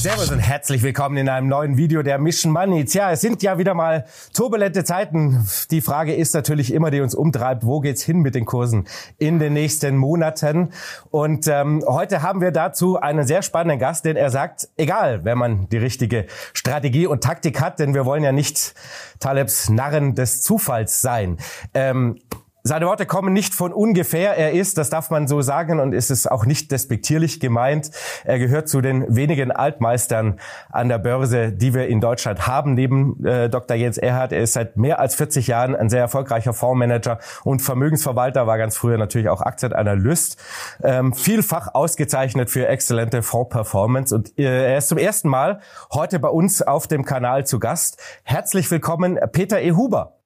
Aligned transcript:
Servus 0.00 0.30
und 0.30 0.38
herzlich 0.38 0.82
willkommen 0.82 1.18
in 1.18 1.28
einem 1.28 1.46
neuen 1.46 1.76
Video 1.76 2.02
der 2.02 2.18
Mission 2.18 2.54
Money. 2.54 2.86
Tja, 2.86 3.12
es 3.12 3.20
sind 3.20 3.42
ja 3.42 3.58
wieder 3.58 3.74
mal 3.74 4.06
turbulente 4.32 4.82
Zeiten. 4.82 5.46
Die 5.70 5.82
Frage 5.82 6.14
ist 6.14 6.32
natürlich 6.32 6.72
immer, 6.72 6.90
die 6.90 7.02
uns 7.02 7.14
umtreibt, 7.14 7.66
wo 7.66 7.80
geht's 7.80 8.02
hin 8.02 8.20
mit 8.20 8.34
den 8.34 8.46
Kursen 8.46 8.88
in 9.18 9.38
den 9.38 9.52
nächsten 9.52 9.98
Monaten? 9.98 10.70
Und 11.10 11.48
ähm, 11.48 11.84
heute 11.86 12.22
haben 12.22 12.40
wir 12.40 12.50
dazu 12.50 12.98
einen 12.98 13.26
sehr 13.26 13.42
spannenden 13.42 13.78
Gast, 13.78 14.06
denn 14.06 14.16
er 14.16 14.30
sagt, 14.30 14.70
egal, 14.78 15.26
wenn 15.26 15.36
man 15.36 15.68
die 15.68 15.76
richtige 15.76 16.24
Strategie 16.54 17.06
und 17.06 17.22
Taktik 17.22 17.60
hat, 17.60 17.78
denn 17.78 17.92
wir 17.92 18.06
wollen 18.06 18.24
ja 18.24 18.32
nicht 18.32 18.72
Talebs 19.18 19.68
Narren 19.68 20.14
des 20.14 20.40
Zufalls 20.40 21.02
sein. 21.02 21.36
Ähm, 21.74 22.16
seine 22.62 22.86
Worte 22.86 23.06
kommen 23.06 23.32
nicht 23.32 23.54
von 23.54 23.72
ungefähr. 23.72 24.36
Er 24.36 24.52
ist, 24.52 24.76
das 24.76 24.90
darf 24.90 25.10
man 25.10 25.26
so 25.26 25.40
sagen, 25.40 25.80
und 25.80 25.92
ist 25.92 26.10
es 26.10 26.26
auch 26.26 26.44
nicht 26.44 26.70
despektierlich 26.70 27.40
gemeint. 27.40 27.90
Er 28.24 28.38
gehört 28.38 28.68
zu 28.68 28.80
den 28.80 29.14
wenigen 29.14 29.50
Altmeistern 29.50 30.38
an 30.70 30.88
der 30.88 30.98
Börse, 30.98 31.52
die 31.52 31.72
wir 31.74 31.88
in 31.88 32.00
Deutschland 32.00 32.46
haben. 32.46 32.74
Neben 32.74 33.24
äh, 33.24 33.48
Dr. 33.48 33.76
Jens 33.76 33.96
Erhardt, 33.98 34.32
er 34.32 34.42
ist 34.42 34.52
seit 34.52 34.76
mehr 34.76 35.00
als 35.00 35.14
40 35.14 35.46
Jahren 35.46 35.74
ein 35.74 35.88
sehr 35.88 36.00
erfolgreicher 36.00 36.52
Fondsmanager 36.52 37.18
und 37.44 37.62
Vermögensverwalter, 37.62 38.46
war 38.46 38.58
ganz 38.58 38.76
früher 38.76 38.98
natürlich 38.98 39.28
auch 39.28 39.40
Aktienanalyst. 39.40 40.36
Ähm, 40.82 41.14
vielfach 41.14 41.74
ausgezeichnet 41.74 42.50
für 42.50 42.68
exzellente 42.68 43.22
Fondsperformance. 43.22 44.14
Und 44.14 44.38
äh, 44.38 44.72
er 44.72 44.78
ist 44.78 44.88
zum 44.88 44.98
ersten 44.98 45.28
Mal 45.28 45.60
heute 45.92 46.18
bei 46.18 46.28
uns 46.28 46.60
auf 46.60 46.86
dem 46.86 47.04
Kanal 47.04 47.46
zu 47.46 47.58
Gast. 47.58 47.98
Herzlich 48.22 48.70
willkommen, 48.70 49.18
Peter 49.32 49.60
E. 49.60 49.72
Huber. 49.72 50.18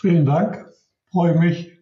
Vielen 0.00 0.26
Dank. 0.26 0.67
Freue 1.10 1.34
mich. 1.34 1.78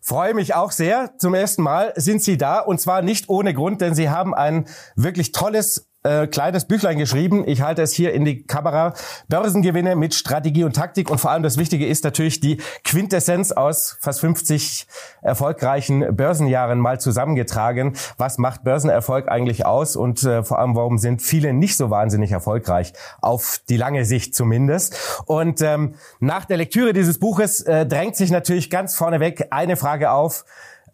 Freue 0.00 0.34
mich 0.34 0.54
auch 0.54 0.72
sehr. 0.72 1.14
Zum 1.18 1.34
ersten 1.34 1.62
Mal 1.62 1.92
sind 1.96 2.22
Sie 2.22 2.36
da 2.36 2.58
und 2.58 2.80
zwar 2.80 3.02
nicht 3.02 3.28
ohne 3.28 3.54
Grund, 3.54 3.80
denn 3.80 3.94
Sie 3.94 4.10
haben 4.10 4.34
ein 4.34 4.66
wirklich 4.96 5.30
tolles 5.30 5.91
äh, 6.02 6.26
kleines 6.26 6.64
Büchlein 6.64 6.98
geschrieben. 6.98 7.46
Ich 7.46 7.62
halte 7.62 7.82
es 7.82 7.92
hier 7.92 8.12
in 8.12 8.24
die 8.24 8.42
Kamera. 8.42 8.94
Börsengewinne 9.28 9.94
mit 9.94 10.14
Strategie 10.14 10.64
und 10.64 10.74
Taktik. 10.74 11.10
Und 11.10 11.18
vor 11.18 11.30
allem 11.30 11.42
das 11.42 11.58
Wichtige 11.58 11.86
ist 11.86 12.04
natürlich 12.04 12.40
die 12.40 12.60
Quintessenz 12.84 13.52
aus 13.52 13.96
fast 14.00 14.20
50 14.20 14.86
erfolgreichen 15.22 16.16
Börsenjahren 16.16 16.80
mal 16.80 17.00
zusammengetragen. 17.00 17.94
Was 18.16 18.38
macht 18.38 18.64
Börsenerfolg 18.64 19.28
eigentlich 19.28 19.64
aus? 19.64 19.94
Und 19.94 20.24
äh, 20.24 20.42
vor 20.42 20.58
allem, 20.58 20.74
warum 20.74 20.98
sind 20.98 21.22
viele 21.22 21.52
nicht 21.52 21.76
so 21.76 21.90
wahnsinnig 21.90 22.32
erfolgreich? 22.32 22.92
Auf 23.20 23.60
die 23.68 23.76
lange 23.76 24.04
Sicht 24.04 24.34
zumindest. 24.34 25.22
Und 25.26 25.62
ähm, 25.62 25.94
nach 26.18 26.44
der 26.44 26.56
Lektüre 26.56 26.92
dieses 26.92 27.18
Buches 27.18 27.60
äh, 27.60 27.86
drängt 27.86 28.16
sich 28.16 28.30
natürlich 28.30 28.70
ganz 28.70 28.96
vorneweg 28.96 29.46
eine 29.50 29.76
Frage 29.76 30.10
auf 30.10 30.44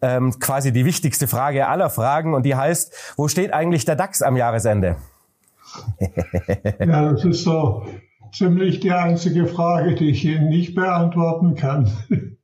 ähm, 0.01 0.39
quasi 0.39 0.71
die 0.71 0.85
wichtigste 0.85 1.27
Frage 1.27 1.67
aller 1.67 1.89
Fragen 1.89 2.33
und 2.33 2.45
die 2.45 2.55
heißt, 2.55 3.13
wo 3.17 3.27
steht 3.27 3.53
eigentlich 3.53 3.85
der 3.85 3.95
DAX 3.95 4.21
am 4.21 4.37
Jahresende? 4.37 4.97
ja, 6.79 7.11
das 7.11 7.25
ist 7.25 7.43
so 7.43 7.85
ziemlich 8.33 8.79
die 8.79 8.91
einzige 8.91 9.47
Frage, 9.47 9.95
die 9.95 10.09
ich 10.09 10.25
Ihnen 10.25 10.49
nicht 10.49 10.75
beantworten 10.75 11.55
kann. 11.55 11.91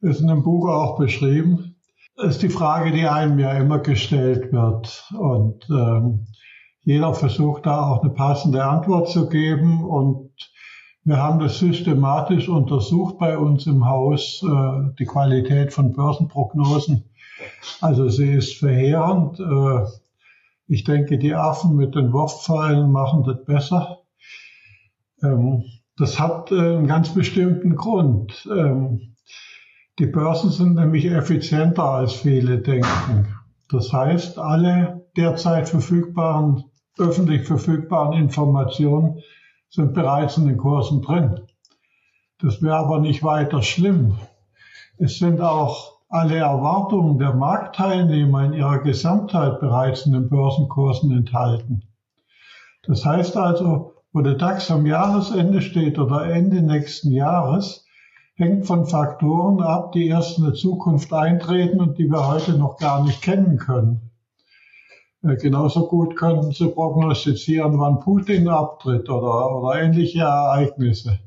Das 0.00 0.16
ist 0.16 0.20
in 0.20 0.28
dem 0.28 0.42
Buch 0.42 0.68
auch 0.68 0.98
beschrieben. 0.98 1.76
Das 2.14 2.34
ist 2.34 2.42
die 2.42 2.50
Frage, 2.50 2.92
die 2.92 3.08
einem 3.08 3.38
ja 3.38 3.52
immer 3.54 3.78
gestellt 3.78 4.52
wird. 4.52 5.10
Und 5.18 5.66
ähm, 5.70 6.26
jeder 6.82 7.14
versucht 7.14 7.64
da 7.64 7.88
auch 7.88 8.02
eine 8.02 8.12
passende 8.12 8.62
Antwort 8.64 9.08
zu 9.08 9.30
geben. 9.30 9.82
Und 9.82 10.23
wir 11.04 11.18
haben 11.18 11.38
das 11.38 11.58
systematisch 11.58 12.48
untersucht 12.48 13.18
bei 13.18 13.36
uns 13.36 13.66
im 13.66 13.86
Haus, 13.86 14.42
äh, 14.42 14.94
die 14.98 15.04
Qualität 15.04 15.72
von 15.72 15.92
Börsenprognosen. 15.92 17.04
Also 17.80 18.08
sie 18.08 18.32
ist 18.32 18.56
verheerend. 18.56 19.38
Äh, 19.38 19.84
ich 20.66 20.84
denke, 20.84 21.18
die 21.18 21.34
Affen 21.34 21.76
mit 21.76 21.94
den 21.94 22.12
Wurfpfeilen 22.12 22.90
machen 22.90 23.22
das 23.24 23.44
besser. 23.44 23.98
Ähm, 25.22 25.64
das 25.98 26.18
hat 26.18 26.50
äh, 26.50 26.54
einen 26.54 26.86
ganz 26.86 27.12
bestimmten 27.12 27.76
Grund. 27.76 28.48
Ähm, 28.50 29.14
die 29.98 30.06
Börsen 30.06 30.50
sind 30.50 30.74
nämlich 30.74 31.04
effizienter 31.04 31.84
als 31.84 32.14
viele 32.14 32.58
denken. 32.58 33.28
Das 33.68 33.92
heißt, 33.92 34.38
alle 34.38 35.06
derzeit 35.16 35.68
verfügbaren, 35.68 36.64
öffentlich 36.98 37.46
verfügbaren 37.46 38.14
Informationen 38.14 39.20
sind 39.74 39.92
bereits 39.92 40.36
in 40.36 40.46
den 40.46 40.56
Kursen 40.56 41.02
drin. 41.02 41.40
Das 42.38 42.62
wäre 42.62 42.76
aber 42.76 43.00
nicht 43.00 43.24
weiter 43.24 43.60
schlimm. 43.60 44.16
Es 44.98 45.18
sind 45.18 45.40
auch 45.40 45.98
alle 46.08 46.36
Erwartungen 46.36 47.18
der 47.18 47.34
Marktteilnehmer 47.34 48.44
in 48.44 48.52
ihrer 48.52 48.78
Gesamtheit 48.78 49.58
bereits 49.58 50.06
in 50.06 50.12
den 50.12 50.28
Börsenkursen 50.28 51.10
enthalten. 51.10 51.82
Das 52.84 53.04
heißt 53.04 53.36
also, 53.36 53.94
wo 54.12 54.20
der 54.20 54.34
DAX 54.34 54.70
am 54.70 54.86
Jahresende 54.86 55.60
steht 55.60 55.98
oder 55.98 56.24
Ende 56.26 56.62
nächsten 56.62 57.10
Jahres, 57.10 57.84
hängt 58.36 58.66
von 58.66 58.86
Faktoren 58.86 59.60
ab, 59.60 59.90
die 59.90 60.06
erst 60.06 60.38
in 60.38 60.44
der 60.44 60.54
Zukunft 60.54 61.12
eintreten 61.12 61.80
und 61.80 61.98
die 61.98 62.08
wir 62.08 62.28
heute 62.28 62.56
noch 62.56 62.76
gar 62.76 63.02
nicht 63.02 63.22
kennen 63.22 63.58
können. 63.58 64.12
Äh, 65.24 65.36
genauso 65.36 65.86
gut 65.88 66.16
können 66.16 66.52
Sie 66.52 66.68
prognostizieren, 66.68 67.78
wann 67.78 68.00
Putin 68.00 68.48
abtritt 68.48 69.08
oder, 69.08 69.56
oder 69.56 69.80
ähnliche 69.80 70.20
Ereignisse. 70.20 71.18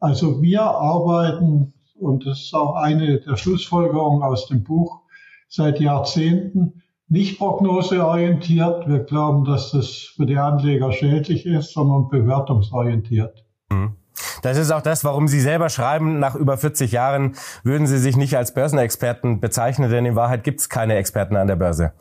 Also 0.00 0.40
wir 0.42 0.62
arbeiten, 0.62 1.74
und 1.98 2.26
das 2.26 2.40
ist 2.40 2.54
auch 2.54 2.74
eine 2.76 3.20
der 3.20 3.36
Schlussfolgerungen 3.36 4.22
aus 4.22 4.48
dem 4.48 4.62
Buch, 4.62 5.00
seit 5.48 5.80
Jahrzehnten 5.80 6.82
nicht 7.08 7.38
prognoseorientiert. 7.38 8.88
Wir 8.88 9.00
glauben, 9.00 9.44
dass 9.44 9.70
das 9.70 10.12
für 10.16 10.26
die 10.26 10.36
Anleger 10.36 10.92
schädlich 10.92 11.46
ist, 11.46 11.72
sondern 11.72 12.08
bewertungsorientiert. 12.08 13.44
Mhm. 13.70 13.96
Das 14.42 14.56
ist 14.56 14.70
auch 14.70 14.82
das, 14.82 15.04
warum 15.04 15.28
Sie 15.28 15.40
selber 15.40 15.68
schreiben, 15.68 16.18
nach 16.18 16.34
über 16.34 16.56
40 16.56 16.92
Jahren 16.92 17.36
würden 17.64 17.86
Sie 17.86 17.98
sich 17.98 18.16
nicht 18.16 18.36
als 18.36 18.54
Börsenexperten 18.54 19.40
bezeichnen, 19.40 19.90
denn 19.90 20.06
in 20.06 20.16
Wahrheit 20.16 20.44
gibt 20.44 20.60
es 20.60 20.68
keine 20.68 20.96
Experten 20.96 21.36
an 21.36 21.46
der 21.46 21.56
Börse. 21.56 21.92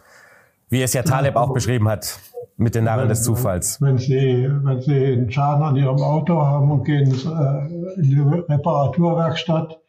Wie 0.70 0.82
es 0.82 0.94
ja 0.94 1.04
Taleb 1.04 1.36
auch 1.36 1.54
beschrieben 1.54 1.88
hat, 1.88 2.20
mit 2.58 2.74
den 2.74 2.86
Narren 2.86 3.08
des 3.08 3.24
Zufalls. 3.24 3.80
Wenn 3.82 3.98
Sie, 3.98 4.50
wenn 4.64 4.82
Sie 4.82 4.94
einen 4.94 5.32
Schaden 5.32 5.64
an 5.64 5.76
Ihrem 5.76 6.02
Auto 6.02 6.42
haben 6.42 6.72
und 6.72 6.84
gehen 6.86 7.12
äh, 7.12 8.00
in 8.00 8.04
die 8.04 8.20
Reparaturwerkstatt 8.20 9.80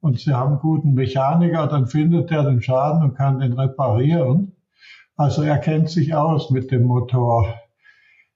und 0.00 0.20
Sie 0.20 0.32
haben 0.32 0.52
einen 0.52 0.60
guten 0.60 0.94
Mechaniker, 0.94 1.66
dann 1.66 1.86
findet 1.86 2.30
er 2.30 2.44
den 2.44 2.62
Schaden 2.62 3.02
und 3.02 3.16
kann 3.16 3.40
den 3.40 3.54
reparieren. 3.54 4.52
Also 5.16 5.42
er 5.42 5.58
kennt 5.58 5.90
sich 5.90 6.14
aus 6.14 6.50
mit 6.50 6.70
dem 6.70 6.84
Motor. 6.84 7.54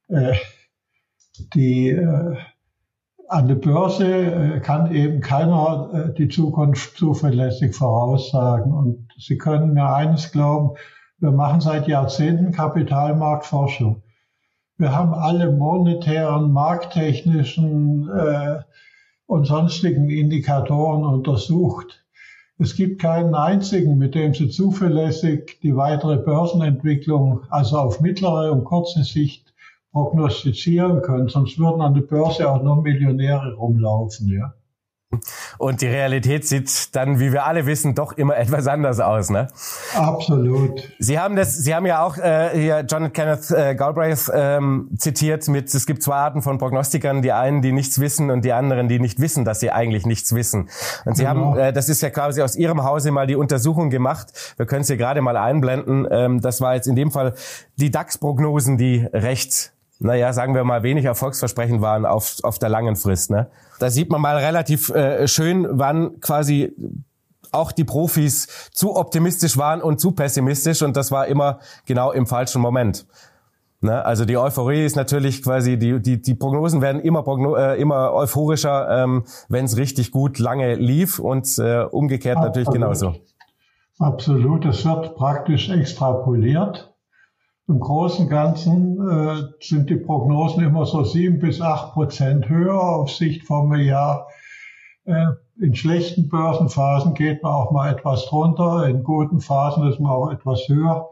Äh, 0.08 0.34
die 1.54 1.90
äh, 1.90 2.36
an 3.28 3.48
der 3.48 3.54
Börse 3.54 4.60
kann 4.62 4.92
eben 4.94 5.20
keiner 5.20 6.12
die 6.18 6.28
Zukunft 6.28 6.98
zuverlässig 6.98 7.74
voraussagen. 7.74 8.74
Und 8.74 9.08
Sie 9.16 9.38
können 9.38 9.72
mir 9.72 9.88
eines 9.94 10.32
glauben, 10.32 10.76
wir 11.22 11.30
machen 11.30 11.60
seit 11.60 11.86
Jahrzehnten 11.86 12.50
Kapitalmarktforschung. 12.50 14.02
Wir 14.76 14.92
haben 14.92 15.14
alle 15.14 15.52
monetären, 15.52 16.50
markttechnischen 16.50 18.10
äh, 18.10 18.58
und 19.26 19.46
sonstigen 19.46 20.10
Indikatoren 20.10 21.04
untersucht. 21.04 22.04
Es 22.58 22.74
gibt 22.74 23.00
keinen 23.00 23.36
einzigen, 23.36 23.98
mit 23.98 24.16
dem 24.16 24.34
Sie 24.34 24.48
zuverlässig 24.48 25.60
die 25.62 25.76
weitere 25.76 26.16
Börsenentwicklung, 26.16 27.42
also 27.50 27.78
auf 27.78 28.00
mittlere 28.00 28.50
und 28.50 28.64
kurze 28.64 29.04
Sicht, 29.04 29.54
prognostizieren 29.92 31.02
können. 31.02 31.28
Sonst 31.28 31.56
würden 31.56 31.82
an 31.82 31.94
der 31.94 32.02
Börse 32.02 32.50
auch 32.50 32.64
nur 32.64 32.82
Millionäre 32.82 33.54
rumlaufen, 33.54 34.26
ja. 34.28 34.54
Und 35.58 35.80
die 35.80 35.86
Realität 35.86 36.46
sieht 36.46 36.94
dann, 36.94 37.20
wie 37.20 37.32
wir 37.32 37.44
alle 37.44 37.66
wissen, 37.66 37.94
doch 37.94 38.12
immer 38.12 38.36
etwas 38.42 38.66
anders 38.66 39.00
aus, 39.00 39.30
ne? 39.30 39.48
Absolut. 39.94 40.88
Sie 40.98 41.18
haben 41.18 41.36
das, 41.36 41.56
Sie 41.56 41.74
haben 41.74 41.86
ja 41.86 42.04
auch 42.04 42.16
äh, 42.16 42.50
hier 42.54 42.84
John 42.88 43.12
Kenneth 43.12 43.50
äh, 43.50 43.74
Galbraith 43.74 44.30
ähm, 44.34 44.90
zitiert 44.96 45.46
mit, 45.48 45.72
es 45.74 45.86
gibt 45.86 46.02
zwei 46.02 46.16
Arten 46.16 46.42
von 46.42 46.58
Prognostikern, 46.58 47.22
die 47.22 47.32
einen, 47.32 47.62
die 47.62 47.72
nichts 47.72 48.00
wissen 48.00 48.30
und 48.30 48.44
die 48.44 48.52
anderen, 48.52 48.88
die 48.88 48.98
nicht 48.98 49.20
wissen, 49.20 49.44
dass 49.44 49.60
sie 49.60 49.70
eigentlich 49.70 50.06
nichts 50.06 50.34
wissen. 50.34 50.68
Und 51.04 51.16
Sie 51.16 51.24
genau. 51.24 51.52
haben, 51.52 51.58
äh, 51.58 51.72
das 51.72 51.88
ist 51.88 52.02
ja 52.02 52.10
quasi 52.10 52.42
aus 52.42 52.56
Ihrem 52.56 52.84
Hause 52.84 53.10
mal 53.10 53.26
die 53.26 53.36
Untersuchung 53.36 53.90
gemacht. 53.90 54.54
Wir 54.56 54.66
können 54.66 54.82
es 54.82 54.88
hier 54.88 54.96
gerade 54.96 55.20
mal 55.20 55.36
einblenden. 55.36 56.06
Ähm, 56.10 56.40
das 56.40 56.60
war 56.60 56.74
jetzt 56.74 56.86
in 56.86 56.96
dem 56.96 57.10
Fall 57.10 57.34
die 57.76 57.90
DAX-Prognosen, 57.90 58.78
die 58.78 59.06
recht 59.12 59.72
naja, 60.02 60.32
sagen 60.32 60.54
wir 60.54 60.64
mal, 60.64 60.82
wenig 60.82 61.04
erfolgsversprechend 61.04 61.80
waren 61.80 62.04
auf, 62.04 62.36
auf 62.42 62.58
der 62.58 62.68
langen 62.68 62.96
Frist. 62.96 63.30
Ne? 63.30 63.48
Da 63.78 63.90
sieht 63.90 64.10
man 64.10 64.20
mal 64.20 64.36
relativ 64.36 64.90
äh, 64.90 65.26
schön, 65.28 65.66
wann 65.70 66.20
quasi 66.20 66.74
auch 67.52 67.72
die 67.72 67.84
Profis 67.84 68.70
zu 68.72 68.96
optimistisch 68.96 69.56
waren 69.58 69.82
und 69.82 70.00
zu 70.00 70.12
pessimistisch 70.12 70.82
und 70.82 70.96
das 70.96 71.10
war 71.10 71.26
immer 71.26 71.60
genau 71.86 72.10
im 72.10 72.26
falschen 72.26 72.62
Moment. 72.62 73.06
Ne? 73.80 74.04
Also 74.04 74.24
die 74.24 74.36
Euphorie 74.36 74.84
ist 74.84 74.96
natürlich 74.96 75.42
quasi, 75.42 75.76
die, 75.76 76.00
die, 76.00 76.22
die 76.22 76.34
Prognosen 76.34 76.80
werden 76.80 77.00
immer, 77.00 77.22
Progno 77.22 77.56
äh, 77.56 77.80
immer 77.80 78.12
euphorischer, 78.12 79.02
ähm, 79.02 79.24
wenn 79.48 79.66
es 79.66 79.76
richtig 79.76 80.12
gut 80.12 80.38
lange 80.38 80.76
lief 80.76 81.18
und 81.18 81.46
äh, 81.58 81.82
umgekehrt 81.82 82.36
Absolut. 82.36 82.56
natürlich 82.56 82.70
genauso. 82.70 83.14
Absolut, 83.98 84.64
es 84.64 84.84
wird 84.84 85.16
praktisch 85.16 85.68
extrapoliert 85.68 86.91
Im 87.72 87.80
Großen 87.80 88.26
und 88.26 88.30
Ganzen 88.30 89.00
äh, 89.00 89.44
sind 89.60 89.88
die 89.88 89.96
Prognosen 89.96 90.62
immer 90.62 90.84
so 90.84 91.04
sieben 91.04 91.38
bis 91.38 91.62
acht 91.62 91.94
Prozent 91.94 92.50
höher 92.50 92.78
auf 92.78 93.10
Sicht 93.10 93.44
vom 93.44 93.74
Jahr. 93.74 94.28
Äh, 95.06 95.28
in 95.58 95.74
schlechten 95.74 96.28
Börsenphasen 96.28 97.14
geht 97.14 97.42
man 97.42 97.52
auch 97.52 97.70
mal 97.70 97.90
etwas 97.90 98.26
drunter, 98.26 98.86
in 98.86 99.02
guten 99.02 99.40
Phasen 99.40 99.88
ist 99.88 100.00
man 100.00 100.12
auch 100.12 100.30
etwas 100.30 100.68
höher. 100.68 101.08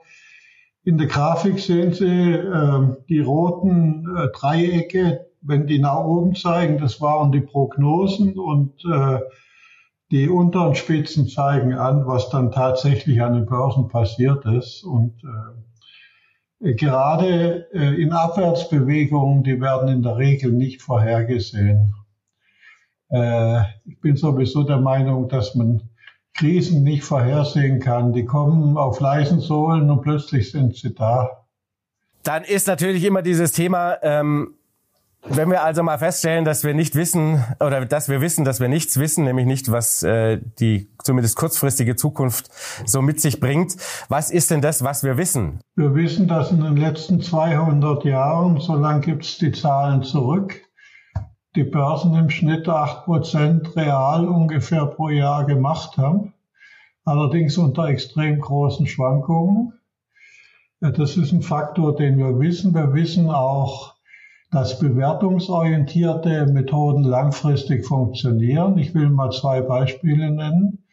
In 0.85 0.99
der 0.99 1.07
Grafik 1.07 1.61
sehen 1.61 1.95
Sie 1.95 2.33
äh, 2.33 2.97
die 3.09 3.21
roten 3.21 4.05
äh, 4.15 4.29
Dreiecke, 4.39 5.29
wenn 5.41 5.67
die 5.67 5.79
nach 5.79 6.05
oben 6.05 6.35
zeigen, 6.35 6.77
das 6.77 7.01
waren 7.01 7.33
die 7.33 7.41
Prognosen 7.41 8.39
und 8.39 8.85
äh, 8.85 9.21
die 10.11 10.29
unteren 10.29 10.75
Spitzen 10.75 11.27
zeigen 11.27 11.73
an, 11.73 12.07
was 12.07 12.29
dann 12.29 12.53
tatsächlich 12.53 13.23
an 13.23 13.33
den 13.33 13.47
Börsen 13.47 13.89
passiert 13.89 14.45
ist. 14.45 14.85
Und 14.85 15.25
äh, 15.25 15.70
gerade 16.61 17.69
äh, 17.73 18.01
in 18.01 18.13
Abwärtsbewegungen, 18.13 19.43
die 19.43 19.61
werden 19.61 19.89
in 19.89 20.03
der 20.03 20.17
Regel 20.17 20.53
nicht 20.53 20.83
vorhergesehen. 20.83 21.95
Äh, 23.11 23.63
ich 23.87 24.01
bin 24.01 24.17
sowieso 24.17 24.63
der 24.63 24.79
Meinung, 24.79 25.29
dass 25.29 25.55
man 25.55 25.83
Krisen 26.35 26.85
nicht 26.85 27.03
vorhersehen 27.03 27.81
kann. 27.81 28.13
Die 28.13 28.25
kommen 28.25 28.77
auf 28.77 29.01
leisen 29.01 29.41
Sohlen 29.41 29.91
und 29.91 30.03
plötzlich 30.03 30.51
sind 30.51 30.77
sie 30.77 30.95
da. 30.95 31.45
Dann 32.23 32.45
ist 32.45 32.67
natürlich 32.67 33.05
immer 33.05 33.23
dieses 33.23 33.53
Thema, 33.53 33.97
ähm, 34.03 34.55
wenn 35.29 35.51
wir 35.51 35.63
also 35.63 35.83
mal 35.83 35.99
feststellen, 35.99 36.45
dass 36.45 36.65
wir 36.65 36.75
nicht 36.75 36.95
wissen 36.95 37.45
oder 37.61 37.85
dass 37.85 38.09
wir 38.09 38.21
wissen, 38.21 38.45
dass 38.45 38.59
wir 38.59 38.69
nichts 38.69 38.99
wissen, 38.99 39.25
nämlich 39.25 39.47
nicht, 39.47 39.71
was 39.71 40.03
äh, 40.03 40.41
die 40.59 40.91
zumindest 41.03 41.37
kurzfristige 41.37 41.95
Zukunft 41.95 42.51
so 42.87 43.03
mit 43.03 43.21
sich 43.21 43.39
bringt, 43.39 43.77
was 44.09 44.31
ist 44.31 44.51
denn 44.51 44.63
das, 44.63 44.83
was 44.83 45.05
wir 45.05 45.19
wissen? 45.19 45.61
Wir 45.77 45.95
wissen, 45.95 46.27
dass 46.27 46.51
in 46.51 46.63
den 46.63 46.77
letzten 46.77 47.21
200 47.21 48.05
Jahren, 48.05 48.59
so 48.61 48.81
gibt 49.01 49.25
es 49.25 49.39
die 49.39 49.53
Zahlen 49.53 50.03
zurück, 50.03 50.63
die 51.55 51.65
Börsen 51.65 52.15
im 52.15 52.31
Schnitt 52.31 52.67
8% 52.67 53.77
real 53.77 54.27
ungefähr 54.27 54.87
pro 54.87 55.11
Jahr 55.11 55.45
gemacht 55.45 55.99
haben, 55.99 56.33
allerdings 57.05 57.59
unter 57.59 57.89
extrem 57.89 58.41
großen 58.41 58.87
Schwankungen. 58.87 59.75
Das 60.81 61.17
ist 61.19 61.33
ein 61.33 61.43
Faktor, 61.43 61.95
den 61.95 62.17
wir 62.17 62.39
wissen. 62.39 62.73
Wir 62.73 62.95
wissen 62.95 63.29
auch, 63.29 63.97
dass 64.51 64.79
bewertungsorientierte 64.79 66.47
Methoden 66.47 67.05
langfristig 67.05 67.87
funktionieren. 67.87 68.79
Ich 68.79 68.95
will 68.95 69.09
mal 69.09 69.31
zwei 69.31 69.61
Beispiele 69.61 70.31
nennen. 70.31 70.85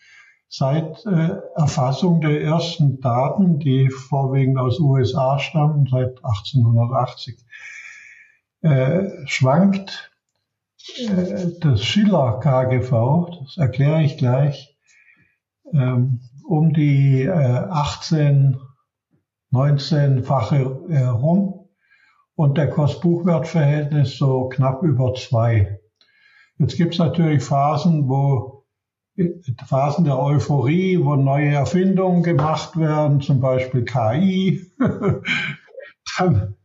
Seit 0.50 1.06
äh, 1.06 1.40
Erfassung 1.56 2.22
der 2.22 2.42
ersten 2.42 3.02
Daten, 3.02 3.60
die 3.60 3.90
vorwiegend 3.90 4.58
aus 4.60 4.80
USA 4.80 5.40
stammen, 5.40 5.88
seit 5.92 6.24
1880, 6.24 7.38
äh, 8.62 9.10
schwankt 9.26 10.12
äh, 11.00 11.48
das 11.60 11.84
Schiller 11.84 12.40
KGV, 12.40 13.40
das 13.42 13.58
erkläre 13.58 14.04
ich 14.04 14.18
gleich, 14.18 14.78
ähm, 15.74 16.22
um 16.46 16.74
die 16.74 17.24
äh, 17.24 17.30
18, 17.30 18.58
19-fache 19.52 20.90
herum 20.90 21.67
und 22.38 22.56
der 22.56 22.70
Kost-Buchwert-Verhältnis 22.70 24.18
so 24.18 24.48
knapp 24.48 24.84
über 24.84 25.16
zwei. 25.16 25.80
Jetzt 26.60 26.78
gibt 26.78 26.94
es 26.94 27.00
natürlich 27.00 27.44
Phasen, 27.44 28.08
wo 28.08 28.64
Phasen 29.66 30.06
der 30.06 30.20
Euphorie, 30.20 31.04
wo 31.04 31.16
neue 31.16 31.50
Erfindungen 31.50 32.22
gemacht 32.22 32.78
werden, 32.78 33.22
zum 33.22 33.40
Beispiel 33.40 33.84
KI. 33.84 34.72
Dann 36.18 36.56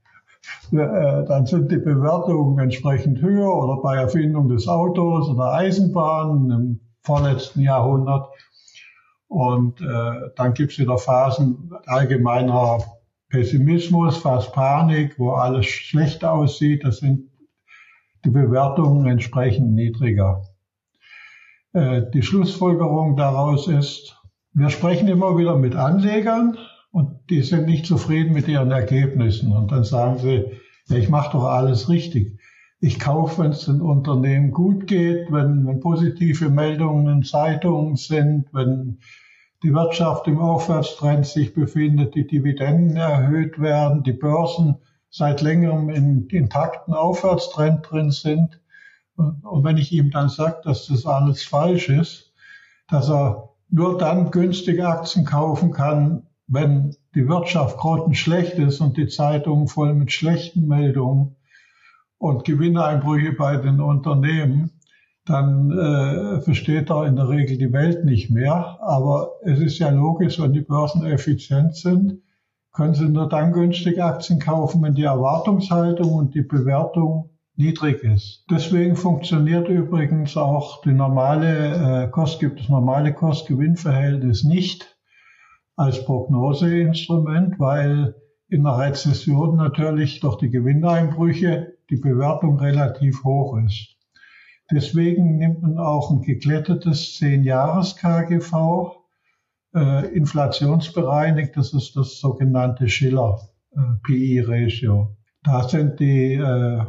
äh, 0.72 1.24
dann 1.26 1.46
sind 1.46 1.70
die 1.70 1.78
Bewertungen 1.78 2.58
entsprechend 2.58 3.20
höher 3.20 3.54
oder 3.54 3.82
bei 3.82 3.96
Erfindung 3.96 4.48
des 4.48 4.68
Autos 4.68 5.28
oder 5.28 5.52
Eisenbahn 5.52 6.50
im 6.50 6.80
vorletzten 7.02 7.60
Jahrhundert. 7.60 8.28
Und 9.28 9.80
äh, 9.80 10.30
dann 10.36 10.54
gibt 10.54 10.72
es 10.72 10.78
wieder 10.78 10.96
Phasen 10.96 11.72
allgemeiner 11.86 12.78
Pessimismus, 13.32 14.18
fast 14.18 14.52
Panik, 14.52 15.18
wo 15.18 15.30
alles 15.30 15.64
schlecht 15.64 16.22
aussieht. 16.22 16.84
Das 16.84 16.98
sind 16.98 17.30
die 18.26 18.30
Bewertungen 18.30 19.06
entsprechend 19.06 19.72
niedriger. 19.72 20.42
Äh, 21.72 22.02
die 22.12 22.22
Schlussfolgerung 22.22 23.16
daraus 23.16 23.68
ist, 23.68 24.20
wir 24.52 24.68
sprechen 24.68 25.08
immer 25.08 25.38
wieder 25.38 25.56
mit 25.56 25.74
Anlegern 25.74 26.58
und 26.90 27.30
die 27.30 27.40
sind 27.40 27.64
nicht 27.64 27.86
zufrieden 27.86 28.34
mit 28.34 28.48
ihren 28.48 28.70
Ergebnissen. 28.70 29.50
Und 29.50 29.72
dann 29.72 29.84
sagen 29.84 30.18
sie, 30.18 30.44
ja, 30.88 30.96
ich 30.96 31.08
mache 31.08 31.32
doch 31.32 31.44
alles 31.44 31.88
richtig. 31.88 32.38
Ich 32.80 33.00
kaufe, 33.00 33.42
wenn 33.42 33.52
es 33.52 33.64
den 33.64 33.80
Unternehmen 33.80 34.50
gut 34.50 34.86
geht, 34.86 35.32
wenn, 35.32 35.66
wenn 35.66 35.80
positive 35.80 36.50
Meldungen 36.50 37.06
in 37.10 37.22
Zeitungen 37.22 37.96
sind, 37.96 38.52
wenn 38.52 38.98
die 39.62 39.72
Wirtschaft 39.72 40.26
im 40.26 40.38
Aufwärtstrend 40.38 41.26
sich 41.26 41.54
befindet, 41.54 42.14
die 42.14 42.26
Dividenden 42.26 42.96
erhöht 42.96 43.60
werden, 43.60 44.02
die 44.02 44.12
Börsen 44.12 44.76
seit 45.10 45.40
längerem 45.40 45.90
in 45.90 46.26
intakten 46.28 46.94
Aufwärtstrend 46.94 47.88
drin 47.88 48.10
sind. 48.10 48.60
Und, 49.16 49.64
wenn 49.64 49.76
ich 49.76 49.92
ihm 49.92 50.10
dann 50.10 50.28
sage, 50.28 50.62
dass 50.64 50.86
das 50.86 51.06
alles 51.06 51.44
falsch 51.44 51.88
ist, 51.88 52.32
dass 52.88 53.08
er 53.08 53.50
nur 53.68 53.98
dann 53.98 54.30
günstige 54.30 54.88
Aktien 54.88 55.24
kaufen 55.24 55.70
kann, 55.70 56.26
wenn 56.46 56.96
die 57.14 57.28
Wirtschaft 57.28 57.78
grottenschlecht 57.78 58.54
ist 58.54 58.80
und 58.80 58.96
die 58.96 59.06
Zeitungen 59.06 59.68
voll 59.68 59.94
mit 59.94 60.12
schlechten 60.12 60.66
Meldungen 60.66 61.36
und 62.18 62.44
Gewinneinbrüche 62.44 63.32
bei 63.32 63.56
den 63.56 63.80
Unternehmen, 63.80 64.70
dann 65.24 65.70
äh, 65.70 66.40
versteht 66.40 66.90
er 66.90 67.06
in 67.06 67.16
der 67.16 67.28
Regel 67.28 67.56
die 67.56 67.72
Welt 67.72 68.04
nicht 68.04 68.30
mehr. 68.30 68.78
Aber 68.80 69.32
es 69.42 69.60
ist 69.60 69.78
ja 69.78 69.90
logisch, 69.90 70.40
wenn 70.40 70.52
die 70.52 70.60
Börsen 70.60 71.04
effizient 71.04 71.76
sind, 71.76 72.22
können 72.72 72.94
sie 72.94 73.08
nur 73.08 73.28
dann 73.28 73.52
günstig 73.52 74.02
Aktien 74.02 74.40
kaufen, 74.40 74.82
wenn 74.82 74.94
die 74.94 75.04
Erwartungshaltung 75.04 76.12
und 76.12 76.34
die 76.34 76.42
Bewertung 76.42 77.30
niedrig 77.54 78.02
ist. 78.02 78.44
Deswegen 78.50 78.96
funktioniert 78.96 79.68
übrigens 79.68 80.36
auch 80.36 80.80
die 80.82 80.92
normale 80.92 82.04
äh, 82.04 82.08
Kost, 82.10 82.40
gibt 82.40 82.60
das 82.60 82.68
normale 82.68 83.12
Kost-Gewinn-Verhältnis 83.12 84.42
nicht 84.42 84.96
als 85.76 86.04
Prognoseinstrument, 86.04 87.60
weil 87.60 88.14
in 88.48 88.66
einer 88.66 88.78
Rezession 88.78 89.56
natürlich 89.56 90.20
durch 90.20 90.36
die 90.36 90.50
Gewinneinbrüche 90.50 91.74
die 91.90 91.96
Bewertung 91.96 92.58
relativ 92.58 93.22
hoch 93.24 93.58
ist. 93.58 93.96
Deswegen 94.72 95.38
nimmt 95.38 95.62
man 95.62 95.78
auch 95.78 96.10
ein 96.10 96.22
geglättetes 96.22 97.20
10-Jahres-KGV, 97.20 98.96
äh, 99.74 100.08
inflationsbereinigt, 100.14 101.56
das 101.56 101.72
ist 101.72 101.96
das 101.96 102.18
sogenannte 102.18 102.88
Schiller-PI-Ratio. 102.88 105.02
Äh, 105.02 105.06
da 105.44 105.68
sind 105.68 106.00
die 106.00 106.34
äh, 106.34 106.84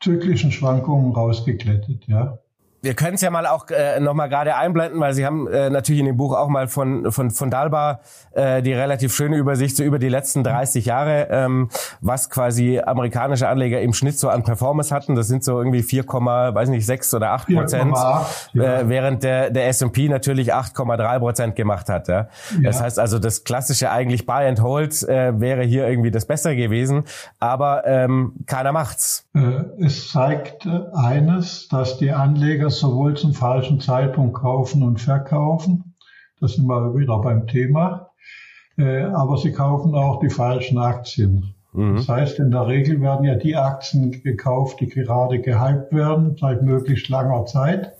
zyklischen 0.00 0.52
Schwankungen 0.52 1.12
rausgeklettet, 1.12 2.06
ja. 2.06 2.38
Wir 2.82 2.94
können 2.94 3.14
es 3.14 3.20
ja 3.20 3.30
mal 3.30 3.46
auch 3.46 3.68
äh, 3.70 3.98
nochmal 4.00 4.28
gerade 4.28 4.54
einblenden, 4.54 5.00
weil 5.00 5.12
Sie 5.14 5.26
haben 5.26 5.48
äh, 5.48 5.70
natürlich 5.70 6.00
in 6.00 6.06
dem 6.06 6.16
Buch 6.16 6.36
auch 6.36 6.48
mal 6.48 6.68
von, 6.68 7.10
von, 7.10 7.30
von 7.30 7.50
Dalbar 7.50 8.00
äh, 8.36 8.62
die 8.62 8.72
relativ 8.72 9.14
schöne 9.14 9.36
Übersicht 9.36 9.76
so 9.76 9.82
über 9.82 9.98
die 9.98 10.08
letzten 10.08 10.44
30 10.44 10.86
Jahre, 10.86 11.28
ähm, 11.30 11.70
was 12.00 12.30
quasi 12.30 12.78
amerikanische 12.78 13.48
Anleger 13.48 13.80
im 13.80 13.92
Schnitt 13.92 14.18
so 14.18 14.28
an 14.28 14.44
Performance 14.44 14.94
hatten. 14.94 15.14
Das 15.14 15.26
sind 15.26 15.42
so 15.42 15.58
irgendwie 15.58 15.82
4, 15.82 16.06
weiß 16.06 16.68
nicht, 16.68 16.86
6 16.86 17.14
oder 17.14 17.32
8 17.32 17.48
Prozent, 17.48 17.96
äh, 18.54 18.88
während 18.88 19.22
der, 19.22 19.50
der 19.50 19.68
S&P 19.68 20.08
natürlich 20.08 20.54
8,3 20.54 21.18
Prozent 21.18 21.56
gemacht 21.56 21.88
hat. 21.88 22.08
Ja? 22.08 22.14
ja? 22.14 22.28
Das 22.62 22.80
heißt 22.80 22.98
also, 22.98 23.18
das 23.18 23.44
klassische 23.44 23.90
eigentlich 23.90 24.26
Buy 24.26 24.46
and 24.46 24.60
Hold 24.60 25.02
äh, 25.04 25.40
wäre 25.40 25.62
hier 25.62 25.88
irgendwie 25.88 26.10
das 26.10 26.26
Bessere 26.26 26.56
gewesen, 26.56 27.04
aber 27.40 27.86
ähm, 27.86 28.34
keiner 28.46 28.72
macht's. 28.72 29.26
Äh, 29.34 29.84
es 29.84 30.10
zeigt 30.10 30.68
eines, 30.94 31.68
dass 31.68 31.98
die 31.98 32.12
Anleger 32.12 32.65
Anleger 32.66 32.70
sowohl 32.70 33.16
zum 33.16 33.32
falschen 33.32 33.80
Zeitpunkt 33.80 34.34
kaufen 34.34 34.82
und 34.82 35.00
verkaufen. 35.00 35.94
Das 36.40 36.54
sind 36.54 36.66
wir 36.66 36.94
wieder 36.94 37.18
beim 37.18 37.46
Thema. 37.46 38.10
Äh, 38.78 39.04
aber 39.04 39.38
sie 39.38 39.52
kaufen 39.52 39.94
auch 39.94 40.20
die 40.20 40.30
falschen 40.30 40.78
Aktien. 40.78 41.54
Mhm. 41.72 41.96
Das 41.96 42.08
heißt, 42.08 42.38
in 42.38 42.50
der 42.50 42.66
Regel 42.66 43.00
werden 43.00 43.24
ja 43.24 43.34
die 43.36 43.56
Aktien 43.56 44.10
gekauft, 44.22 44.80
die 44.80 44.88
gerade 44.88 45.40
gehypt 45.40 45.92
werden, 45.92 46.36
seit 46.38 46.62
möglichst 46.62 47.08
langer 47.08 47.46
Zeit, 47.46 47.92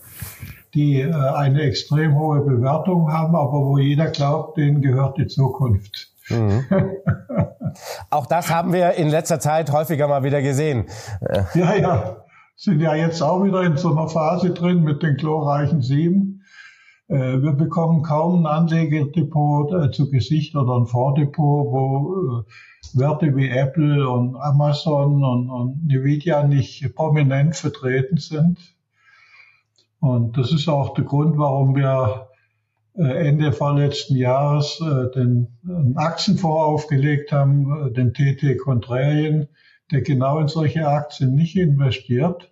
die 0.75 1.01
äh, 1.01 1.13
eine 1.13 1.61
extrem 1.61 2.15
hohe 2.15 2.41
Bewertung 2.41 3.11
haben, 3.11 3.35
aber 3.35 3.65
wo 3.65 3.77
jeder 3.79 4.07
glaubt, 4.07 4.57
denen 4.57 4.81
gehört 4.81 5.17
die 5.17 5.27
Zukunft. 5.27 6.09
Mhm. 6.29 6.65
Auch 8.09 8.25
das 8.27 8.51
haben 8.51 8.73
wir 8.73 8.93
in 8.93 9.09
letzter 9.09 9.39
Zeit 9.39 9.71
häufiger 9.71 10.07
mal 10.07 10.23
wieder 10.23 10.41
gesehen. 10.41 10.85
Ja, 11.53 11.75
ja 11.75 12.26
sind 12.57 12.81
ja 12.81 12.95
jetzt 12.95 13.21
auch 13.21 13.43
wieder 13.43 13.61
in 13.61 13.77
so 13.77 13.91
einer 13.91 14.09
Phase 14.09 14.49
drin 14.49 14.83
mit 14.83 15.03
den 15.03 15.15
chlorreichen 15.15 15.81
Sieben. 15.81 16.43
Äh, 17.07 17.41
wir 17.41 17.53
bekommen 17.53 18.01
kaum 18.01 18.45
ein 18.45 18.51
Anlegerdepot 18.51 19.71
äh, 19.71 19.91
zu 19.91 20.09
Gesicht 20.09 20.55
oder 20.55 20.75
ein 20.75 20.87
Fonddepot, 20.87 21.71
wo 21.71 22.43
Werte 22.93 23.35
wie 23.35 23.49
Apple 23.49 24.09
und 24.09 24.35
Amazon 24.37 25.23
und, 25.23 25.49
und 25.49 25.89
Nvidia 25.89 26.43
nicht 26.43 26.95
prominent 26.95 27.55
vertreten 27.55 28.17
sind. 28.17 28.57
Und 29.99 30.37
das 30.37 30.51
ist 30.51 30.67
auch 30.67 30.95
der 30.95 31.05
Grund, 31.05 31.37
warum 31.37 31.75
wir 31.75 32.27
äh, 32.95 33.27
Ende 33.27 33.51
vorletzten 33.51 34.15
Jahres 34.15 34.81
äh, 34.81 35.11
den 35.11 35.47
Aktienfonds 35.95 36.63
aufgelegt 36.63 37.31
haben, 37.31 37.87
äh, 37.87 37.91
den 37.91 38.13
TT 38.13 38.57
Contrarien, 38.57 39.47
der 39.91 40.01
genau 40.01 40.39
in 40.39 40.47
solche 40.47 40.87
Aktien 40.87 41.35
nicht 41.35 41.55
investiert 41.55 42.51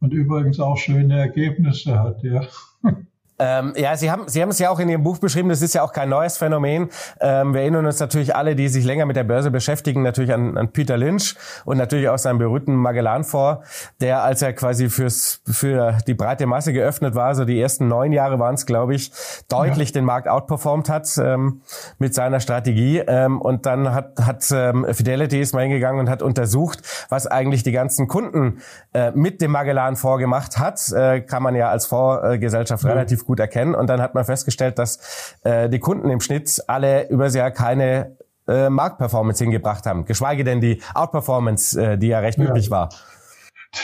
und 0.00 0.12
übrigens 0.12 0.60
auch 0.60 0.76
schöne 0.76 1.18
Ergebnisse 1.18 1.98
hat, 1.98 2.22
ja. 2.22 2.46
Ähm, 3.42 3.72
ja, 3.76 3.96
Sie 3.96 4.08
haben, 4.08 4.28
Sie 4.28 4.40
haben 4.40 4.50
es 4.50 4.60
ja 4.60 4.70
auch 4.70 4.78
in 4.78 4.88
Ihrem 4.88 5.02
Buch 5.02 5.18
beschrieben, 5.18 5.48
das 5.48 5.62
ist 5.62 5.74
ja 5.74 5.82
auch 5.82 5.92
kein 5.92 6.08
neues 6.08 6.36
Phänomen. 6.36 6.90
Ähm, 7.20 7.54
wir 7.54 7.62
erinnern 7.62 7.84
uns 7.86 7.98
natürlich 7.98 8.36
alle, 8.36 8.54
die 8.54 8.68
sich 8.68 8.84
länger 8.84 9.04
mit 9.04 9.16
der 9.16 9.24
Börse 9.24 9.50
beschäftigen, 9.50 10.02
natürlich 10.02 10.32
an, 10.32 10.56
an 10.56 10.68
Peter 10.68 10.96
Lynch 10.96 11.34
und 11.64 11.76
natürlich 11.76 12.08
auch 12.08 12.18
seinen 12.18 12.38
berühmten 12.38 12.76
Magellan-Fonds, 12.76 13.66
der, 14.00 14.22
als 14.22 14.42
er 14.42 14.52
quasi 14.52 14.88
fürs, 14.88 15.40
für 15.50 15.98
die 16.06 16.14
breite 16.14 16.46
Masse 16.46 16.72
geöffnet 16.72 17.16
war, 17.16 17.34
so 17.34 17.44
die 17.44 17.60
ersten 17.60 17.88
neun 17.88 18.12
Jahre 18.12 18.38
waren 18.38 18.54
es, 18.54 18.64
glaube 18.64 18.94
ich, 18.94 19.10
deutlich 19.48 19.88
ja. 19.88 19.94
den 19.94 20.04
Markt 20.04 20.28
outperformt 20.28 20.88
hat 20.88 21.08
ähm, 21.18 21.62
mit 21.98 22.14
seiner 22.14 22.38
Strategie. 22.38 22.98
Ähm, 22.98 23.40
und 23.40 23.66
dann 23.66 23.92
hat, 23.92 24.20
hat 24.20 24.48
ähm, 24.52 24.86
Fidelity 24.92 25.40
ist 25.40 25.52
mal 25.52 25.62
hingegangen 25.62 25.98
und 25.98 26.08
hat 26.08 26.22
untersucht, 26.22 26.78
was 27.08 27.26
eigentlich 27.26 27.64
die 27.64 27.72
ganzen 27.72 28.06
Kunden 28.06 28.58
äh, 28.94 29.10
mit 29.10 29.40
dem 29.40 29.50
Magellan-Fonds 29.50 30.20
gemacht 30.20 30.58
hat. 30.60 30.80
Äh, 30.92 31.22
kann 31.22 31.42
man 31.42 31.56
ja 31.56 31.70
als 31.70 31.86
Fondsgesellschaft 31.86 32.84
ja. 32.84 32.90
relativ 32.90 33.24
gut 33.24 33.31
gut 33.32 33.40
erkennen. 33.40 33.74
Und 33.74 33.86
dann 33.88 34.02
hat 34.02 34.14
man 34.14 34.24
festgestellt, 34.24 34.78
dass 34.78 35.36
äh, 35.42 35.70
die 35.70 35.78
Kunden 35.78 36.10
im 36.10 36.20
Schnitt 36.20 36.62
alle 36.66 37.08
übers 37.08 37.34
Jahr 37.34 37.50
keine 37.50 38.18
äh, 38.46 38.68
Marktperformance 38.68 39.42
hingebracht 39.42 39.86
haben, 39.86 40.04
geschweige 40.04 40.44
denn 40.44 40.60
die 40.60 40.82
Outperformance, 40.94 41.80
äh, 41.80 41.98
die 41.98 42.08
ja 42.08 42.18
recht 42.18 42.38
ja. 42.38 42.44
üblich 42.44 42.70
war. 42.70 42.90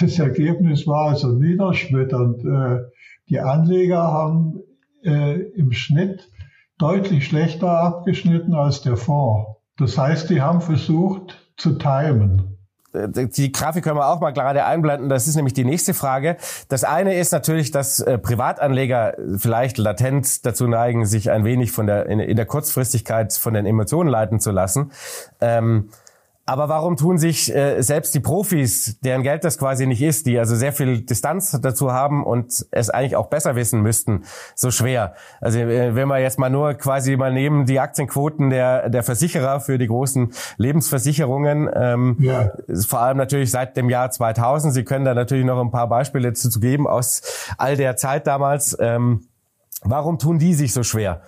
Das 0.00 0.18
Ergebnis 0.18 0.86
war 0.86 1.10
also 1.10 1.28
niederschmetternd. 1.28 2.44
Äh, 2.44 2.90
die 3.30 3.40
Anleger 3.40 4.02
haben 4.02 4.60
äh, 5.02 5.40
im 5.56 5.72
Schnitt 5.72 6.28
deutlich 6.76 7.26
schlechter 7.26 7.70
abgeschnitten 7.70 8.54
als 8.54 8.82
der 8.82 8.98
Fonds. 8.98 9.48
Das 9.78 9.96
heißt, 9.96 10.28
die 10.28 10.42
haben 10.42 10.60
versucht 10.60 11.52
zu 11.56 11.78
timen. 11.78 12.47
Die 12.94 13.52
Grafik 13.52 13.84
können 13.84 13.96
wir 13.96 14.08
auch 14.08 14.20
mal 14.20 14.32
gerade 14.32 14.64
einblenden. 14.64 15.08
Das 15.08 15.28
ist 15.28 15.36
nämlich 15.36 15.52
die 15.52 15.64
nächste 15.64 15.92
Frage. 15.92 16.36
Das 16.68 16.84
eine 16.84 17.18
ist 17.18 17.32
natürlich, 17.32 17.70
dass 17.70 18.00
äh, 18.00 18.16
Privatanleger 18.16 19.14
vielleicht 19.36 19.76
latent 19.76 20.46
dazu 20.46 20.66
neigen, 20.66 21.04
sich 21.04 21.30
ein 21.30 21.44
wenig 21.44 21.70
von 21.70 21.86
der, 21.86 22.06
in, 22.06 22.18
in 22.18 22.36
der 22.36 22.46
Kurzfristigkeit 22.46 23.34
von 23.34 23.52
den 23.52 23.66
Emotionen 23.66 24.08
leiten 24.08 24.40
zu 24.40 24.52
lassen. 24.52 24.90
Ähm, 25.40 25.90
aber 26.48 26.70
warum 26.70 26.96
tun 26.96 27.18
sich 27.18 27.54
äh, 27.54 27.82
selbst 27.82 28.14
die 28.14 28.20
Profis, 28.20 28.98
deren 29.00 29.22
Geld 29.22 29.44
das 29.44 29.58
quasi 29.58 29.86
nicht 29.86 30.00
ist, 30.00 30.24
die 30.24 30.38
also 30.38 30.56
sehr 30.56 30.72
viel 30.72 31.02
Distanz 31.02 31.50
dazu 31.60 31.92
haben 31.92 32.24
und 32.24 32.64
es 32.70 32.88
eigentlich 32.88 33.16
auch 33.16 33.26
besser 33.26 33.54
wissen 33.54 33.82
müssten, 33.82 34.24
so 34.54 34.70
schwer? 34.70 35.12
Also 35.42 35.58
äh, 35.58 35.94
wenn 35.94 36.08
wir 36.08 36.18
jetzt 36.20 36.38
mal 36.38 36.48
nur 36.48 36.72
quasi 36.72 37.18
mal 37.18 37.34
nehmen 37.34 37.66
die 37.66 37.78
Aktienquoten 37.80 38.48
der, 38.48 38.88
der 38.88 39.02
Versicherer 39.02 39.60
für 39.60 39.76
die 39.76 39.88
großen 39.88 40.32
Lebensversicherungen, 40.56 41.68
ähm, 41.74 42.16
ja. 42.18 42.50
vor 42.86 43.00
allem 43.00 43.18
natürlich 43.18 43.50
seit 43.50 43.76
dem 43.76 43.90
Jahr 43.90 44.10
2000. 44.10 44.72
Sie 44.72 44.84
können 44.84 45.04
da 45.04 45.12
natürlich 45.12 45.44
noch 45.44 45.60
ein 45.60 45.70
paar 45.70 45.90
Beispiele 45.90 46.32
zu, 46.32 46.48
zu 46.48 46.60
geben 46.60 46.86
aus 46.86 47.20
all 47.58 47.76
der 47.76 47.96
Zeit 47.96 48.26
damals. 48.26 48.74
Ähm, 48.80 49.26
warum 49.82 50.18
tun 50.18 50.38
die 50.38 50.54
sich 50.54 50.72
so 50.72 50.82
schwer? 50.82 51.20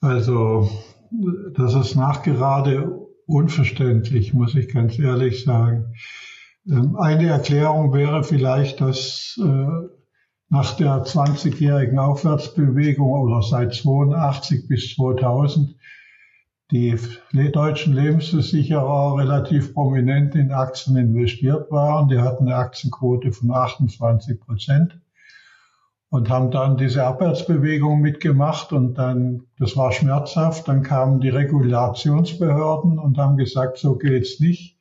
Also 0.00 0.70
das 1.54 1.74
ist 1.74 1.96
nachgerade 1.96 3.05
unverständlich, 3.26 4.32
muss 4.32 4.54
ich 4.54 4.72
ganz 4.72 4.98
ehrlich 4.98 5.44
sagen. 5.44 5.94
Ähm, 6.68 6.96
eine 6.96 7.28
Erklärung 7.28 7.92
wäre 7.92 8.24
vielleicht, 8.24 8.80
dass 8.80 9.38
äh, 9.42 9.88
nach 10.48 10.76
der 10.76 11.04
20-jährigen 11.04 11.98
Aufwärtsbewegung 11.98 13.10
oder 13.10 13.42
seit 13.42 13.74
82 13.74 14.68
bis 14.68 14.94
2000 14.94 15.76
die 16.72 16.96
deutschen 17.52 17.94
Lebensversicherer 17.94 19.16
relativ 19.18 19.72
prominent 19.72 20.34
in 20.34 20.50
Aktien 20.50 20.96
investiert 20.96 21.70
waren. 21.70 22.08
Die 22.08 22.18
hatten 22.18 22.48
eine 22.48 22.56
Aktienquote 22.56 23.30
von 23.30 23.52
28 23.52 24.40
Prozent 24.40 25.00
und 26.08 26.30
haben 26.30 26.50
dann 26.50 26.76
diese 26.76 27.04
Abwärtsbewegung 27.04 28.00
mitgemacht 28.00 28.72
und 28.72 28.94
dann, 28.94 29.42
das 29.58 29.76
war 29.76 29.92
schmerzhaft, 29.92 30.68
dann 30.68 30.82
kamen 30.82 31.20
die 31.20 31.30
Regulationsbehörden 31.30 32.98
und 32.98 33.18
haben 33.18 33.36
gesagt, 33.36 33.78
so 33.78 33.96
geht's 33.96 34.40
nicht. 34.40 34.78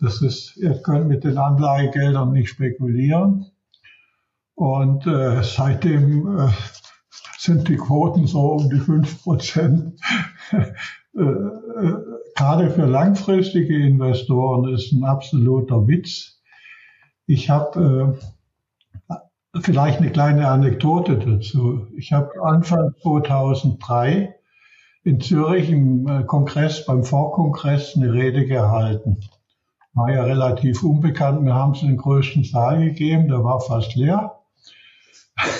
Das 0.00 0.20
ist, 0.20 0.56
ihr 0.56 0.74
könnt 0.82 1.08
mit 1.08 1.24
den 1.24 1.38
Anlagegeldern 1.38 2.32
nicht 2.32 2.50
spekulieren. 2.50 3.46
Und 4.54 5.06
äh, 5.06 5.42
seitdem 5.42 6.38
äh, 6.38 6.48
sind 7.38 7.68
die 7.68 7.76
Quoten 7.76 8.26
so 8.26 8.52
um 8.52 8.68
die 8.68 8.78
fünf 8.78 9.22
Prozent. 9.22 9.98
äh, 10.52 11.20
äh, 11.20 11.94
gerade 12.36 12.70
für 12.70 12.86
langfristige 12.86 13.76
Investoren 13.76 14.72
ist 14.72 14.92
ein 14.92 15.04
absoluter 15.04 15.86
Witz. 15.88 16.40
Ich 17.26 17.48
habe 17.48 18.18
äh, 18.20 18.26
Vielleicht 19.60 19.98
eine 20.00 20.10
kleine 20.10 20.48
Anekdote 20.48 21.18
dazu. 21.18 21.86
Ich 21.94 22.12
habe 22.12 22.30
Anfang 22.42 22.94
2003 23.02 24.34
in 25.04 25.20
Zürich 25.20 25.68
im 25.68 26.06
äh, 26.08 26.22
Kongress, 26.24 26.86
beim 26.86 27.04
Vorkongress 27.04 27.94
eine 27.94 28.12
Rede 28.12 28.46
gehalten. 28.46 29.20
War 29.92 30.10
ja 30.10 30.22
relativ 30.22 30.82
unbekannt. 30.82 31.44
Wir 31.44 31.54
haben 31.54 31.72
es 31.72 31.82
in 31.82 31.88
den 31.88 31.96
größten 31.98 32.44
Saal 32.44 32.82
gegeben, 32.82 33.28
der 33.28 33.44
war 33.44 33.60
fast 33.60 33.94
leer. 33.94 34.38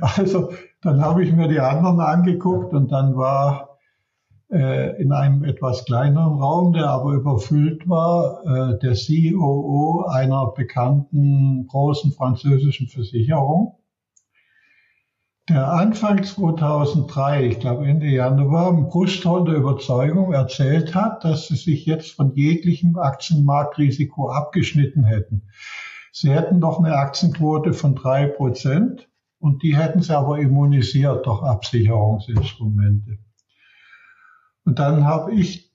also 0.00 0.52
dann 0.82 1.00
habe 1.00 1.24
ich 1.24 1.32
mir 1.32 1.48
die 1.48 1.60
anderen 1.60 2.00
angeguckt 2.00 2.74
und 2.74 2.92
dann 2.92 3.16
war 3.16 3.73
in 4.48 5.12
einem 5.12 5.44
etwas 5.44 5.84
kleineren 5.84 6.38
Raum, 6.38 6.72
der 6.74 6.88
aber 6.88 7.12
überfüllt 7.14 7.88
war, 7.88 8.42
äh, 8.44 8.78
der 8.78 8.94
COO 8.94 10.04
einer 10.08 10.52
bekannten 10.54 11.66
großen 11.66 12.12
französischen 12.12 12.88
Versicherung, 12.88 13.78
der 15.50 15.70
Anfang 15.70 16.24
2003, 16.24 17.48
ich 17.48 17.60
glaube 17.60 17.86
Ende 17.86 18.06
Januar, 18.06 18.70
im 18.70 18.88
Brustton 18.88 19.44
der 19.44 19.56
Überzeugung 19.56 20.32
erzählt 20.32 20.94
hat, 20.94 21.22
dass 21.22 21.48
sie 21.48 21.56
sich 21.56 21.84
jetzt 21.84 22.12
von 22.12 22.34
jeglichem 22.34 22.96
Aktienmarktrisiko 22.96 24.30
abgeschnitten 24.30 25.04
hätten. 25.04 25.42
Sie 26.12 26.30
hätten 26.30 26.62
doch 26.62 26.78
eine 26.78 26.96
Aktienquote 26.96 27.74
von 27.74 27.94
drei 27.94 28.26
Prozent 28.26 29.10
und 29.38 29.62
die 29.62 29.76
hätten 29.76 30.00
sie 30.00 30.16
aber 30.16 30.38
immunisiert 30.38 31.26
durch 31.26 31.42
Absicherungsinstrumente. 31.42 33.18
Und 34.64 34.78
dann 34.78 35.04
habe 35.04 35.32
ich 35.32 35.72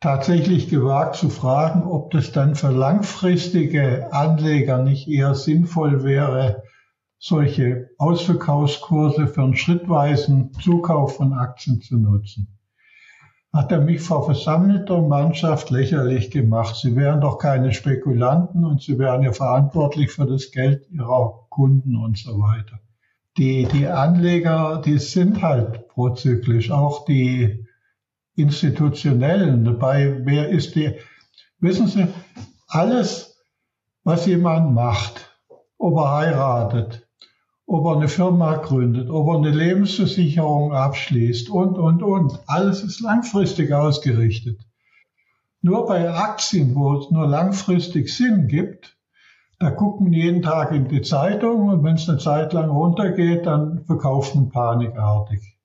tatsächlich 0.00 0.68
gewagt 0.68 1.16
zu 1.16 1.28
fragen, 1.28 1.82
ob 1.82 2.12
das 2.12 2.32
dann 2.32 2.54
für 2.54 2.70
langfristige 2.70 4.12
Anleger 4.12 4.82
nicht 4.82 5.08
eher 5.08 5.34
sinnvoll 5.34 6.04
wäre, 6.04 6.62
solche 7.18 7.90
Ausverkaufskurse 7.98 9.26
für 9.26 9.42
einen 9.42 9.56
schrittweisen 9.56 10.52
Zukauf 10.62 11.16
von 11.16 11.32
Aktien 11.32 11.80
zu 11.80 11.96
nutzen. 11.96 12.58
Hat 13.52 13.72
er 13.72 13.80
mich 13.80 14.02
vor 14.02 14.24
versammelter 14.24 15.02
Mannschaft 15.02 15.70
lächerlich 15.70 16.30
gemacht. 16.30 16.76
Sie 16.76 16.94
wären 16.94 17.20
doch 17.20 17.38
keine 17.38 17.72
Spekulanten 17.72 18.64
und 18.64 18.82
sie 18.82 18.98
wären 18.98 19.22
ja 19.22 19.32
verantwortlich 19.32 20.12
für 20.12 20.26
das 20.26 20.52
Geld 20.52 20.88
ihrer 20.90 21.46
Kunden 21.48 21.96
und 21.96 22.18
so 22.18 22.38
weiter. 22.38 22.78
Die, 23.36 23.66
die 23.66 23.86
Anleger, 23.88 24.80
die 24.84 24.98
sind 24.98 25.42
halt 25.42 25.88
prozyklisch. 25.88 26.70
Auch 26.70 27.04
die 27.04 27.67
institutionellen 28.38 29.64
dabei, 29.64 30.20
wer 30.24 30.48
ist 30.48 30.74
die, 30.74 30.94
wissen 31.58 31.88
Sie, 31.88 32.06
alles, 32.68 33.36
was 34.04 34.26
jemand 34.26 34.74
macht, 34.74 35.36
ob 35.76 35.96
er 35.98 36.12
heiratet, 36.12 37.06
ob 37.66 37.84
er 37.86 37.96
eine 37.96 38.08
Firma 38.08 38.56
gründet, 38.56 39.10
ob 39.10 39.28
er 39.28 39.36
eine 39.38 39.50
Lebensversicherung 39.50 40.72
abschließt 40.72 41.50
und, 41.50 41.78
und, 41.78 42.02
und, 42.02 42.38
alles 42.46 42.82
ist 42.82 43.00
langfristig 43.00 43.72
ausgerichtet. 43.72 44.60
Nur 45.60 45.86
bei 45.86 46.08
Aktien, 46.08 46.74
wo 46.76 46.98
es 46.98 47.10
nur 47.10 47.26
langfristig 47.26 48.14
Sinn 48.14 48.46
gibt, 48.46 48.96
da 49.58 49.72
gucken 49.72 50.12
jeden 50.12 50.42
Tag 50.42 50.70
in 50.70 50.86
die 50.86 51.02
Zeitung 51.02 51.68
und 51.68 51.82
wenn 51.82 51.96
es 51.96 52.08
eine 52.08 52.18
Zeit 52.18 52.52
lang 52.52 52.70
runtergeht, 52.70 53.44
dann 53.44 53.84
verkauft 53.84 54.36
man 54.36 54.50
panikartig. 54.50 55.58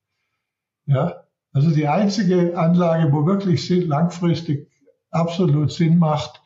Ja, 0.87 1.22
also 1.53 1.69
die 1.69 1.87
einzige 1.87 2.57
Anlage, 2.57 3.11
wo 3.13 3.25
wirklich 3.25 3.69
langfristig 3.69 4.69
absolut 5.11 5.71
Sinn 5.71 5.99
macht, 5.99 6.41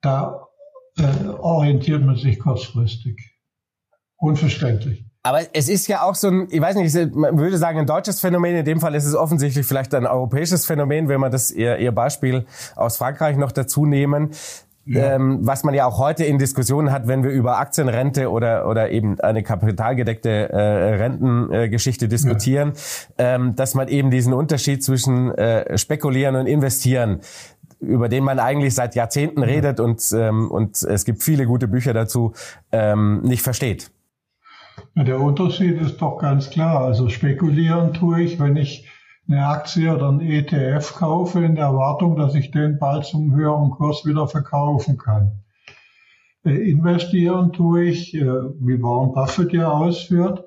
da 0.00 0.48
äh, 0.96 1.28
orientiert 1.38 2.02
man 2.02 2.16
sich 2.16 2.38
kurzfristig. 2.38 3.34
Unverständlich. 4.16 5.04
Aber 5.22 5.42
es 5.52 5.68
ist 5.68 5.88
ja 5.88 6.02
auch 6.02 6.14
so 6.14 6.28
ein, 6.28 6.48
ich 6.50 6.60
weiß 6.60 6.76
nicht, 6.76 7.14
man 7.14 7.38
würde 7.38 7.58
sagen 7.58 7.78
ein 7.78 7.86
deutsches 7.86 8.20
Phänomen. 8.20 8.56
In 8.56 8.64
dem 8.64 8.80
Fall 8.80 8.94
ist 8.94 9.04
es 9.04 9.14
offensichtlich 9.14 9.66
vielleicht 9.66 9.94
ein 9.94 10.06
europäisches 10.06 10.64
Phänomen, 10.64 11.08
wenn 11.08 11.20
man 11.20 11.30
das 11.30 11.50
ihr, 11.50 11.76
ihr 11.78 11.92
Beispiel 11.92 12.46
aus 12.76 12.96
Frankreich 12.96 13.36
noch 13.36 13.52
dazu 13.52 13.84
nehmen. 13.84 14.30
Ja. 14.90 15.16
Ähm, 15.16 15.40
was 15.42 15.64
man 15.64 15.74
ja 15.74 15.84
auch 15.84 15.98
heute 15.98 16.24
in 16.24 16.38
Diskussionen 16.38 16.90
hat, 16.90 17.06
wenn 17.06 17.22
wir 17.22 17.30
über 17.30 17.58
Aktienrente 17.58 18.30
oder 18.30 18.66
oder 18.66 18.90
eben 18.90 19.20
eine 19.20 19.42
kapitalgedeckte 19.42 20.50
äh, 20.50 20.94
Rentengeschichte 20.94 22.06
äh, 22.06 22.08
diskutieren, 22.08 22.72
ja. 23.18 23.34
ähm, 23.34 23.54
dass 23.54 23.74
man 23.74 23.88
eben 23.88 24.10
diesen 24.10 24.32
Unterschied 24.32 24.82
zwischen 24.82 25.30
äh, 25.32 25.76
spekulieren 25.76 26.36
und 26.36 26.46
investieren 26.46 27.20
über 27.80 28.08
den 28.08 28.24
man 28.24 28.40
eigentlich 28.40 28.74
seit 28.74 28.96
Jahrzehnten 28.96 29.42
redet 29.42 29.78
und, 29.78 30.02
ähm, 30.12 30.50
und 30.50 30.82
es 30.82 31.04
gibt 31.04 31.22
viele 31.22 31.46
gute 31.46 31.68
Bücher 31.68 31.92
dazu, 31.92 32.32
ähm, 32.72 33.20
nicht 33.22 33.42
versteht. 33.42 33.92
Ja, 34.94 35.04
der 35.04 35.20
Unterschied 35.20 35.80
ist 35.80 35.98
doch 35.98 36.18
ganz 36.18 36.50
klar. 36.50 36.80
Also 36.80 37.08
spekulieren 37.08 37.94
tue 37.94 38.22
ich, 38.22 38.40
wenn 38.40 38.56
ich 38.56 38.87
eine 39.28 39.46
Aktie 39.46 39.94
oder 39.94 40.08
ein 40.08 40.20
ETF 40.20 40.94
kaufe, 40.94 41.44
in 41.44 41.54
der 41.54 41.66
Erwartung, 41.66 42.16
dass 42.16 42.34
ich 42.34 42.50
den 42.50 42.78
bald 42.78 43.04
zum 43.04 43.34
höheren 43.34 43.70
Kurs 43.70 44.06
wieder 44.06 44.26
verkaufen 44.26 44.96
kann. 44.96 45.44
Äh, 46.44 46.70
investieren 46.70 47.52
tue 47.52 47.84
ich, 47.84 48.14
äh, 48.14 48.20
wie 48.20 48.82
Warren 48.82 49.12
Buffett 49.12 49.52
ja 49.52 49.70
ausführt, 49.70 50.44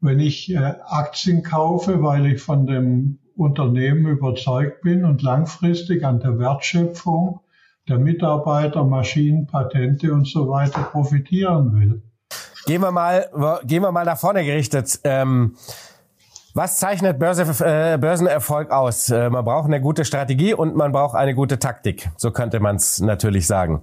wenn 0.00 0.18
ich 0.18 0.50
äh, 0.50 0.74
Aktien 0.84 1.42
kaufe, 1.42 2.02
weil 2.02 2.26
ich 2.26 2.42
von 2.42 2.66
dem 2.66 3.18
Unternehmen 3.36 4.06
überzeugt 4.06 4.82
bin 4.82 5.04
und 5.04 5.22
langfristig 5.22 6.04
an 6.04 6.18
der 6.18 6.38
Wertschöpfung 6.38 7.40
der 7.88 7.98
Mitarbeiter, 7.98 8.84
Maschinen, 8.84 9.46
Patente 9.46 10.12
und 10.12 10.26
so 10.26 10.48
weiter 10.48 10.82
profitieren 10.82 11.72
will. 11.72 12.02
Gehen 12.66 12.82
wir 12.82 12.90
mal, 12.90 13.30
gehen 13.64 13.82
wir 13.82 13.92
mal 13.92 14.04
nach 14.04 14.18
vorne 14.18 14.44
gerichtet. 14.44 15.00
Ähm, 15.04 15.54
was 16.58 16.76
zeichnet 16.76 17.20
Börse, 17.20 17.42
äh, 17.64 17.96
Börsenerfolg 17.98 18.72
aus? 18.72 19.10
Äh, 19.10 19.30
man 19.30 19.44
braucht 19.44 19.66
eine 19.66 19.80
gute 19.80 20.04
Strategie 20.04 20.54
und 20.54 20.74
man 20.74 20.90
braucht 20.90 21.14
eine 21.14 21.32
gute 21.32 21.60
Taktik. 21.60 22.10
So 22.16 22.32
könnte 22.32 22.58
man 22.58 22.76
es 22.76 23.00
natürlich 23.00 23.46
sagen. 23.46 23.82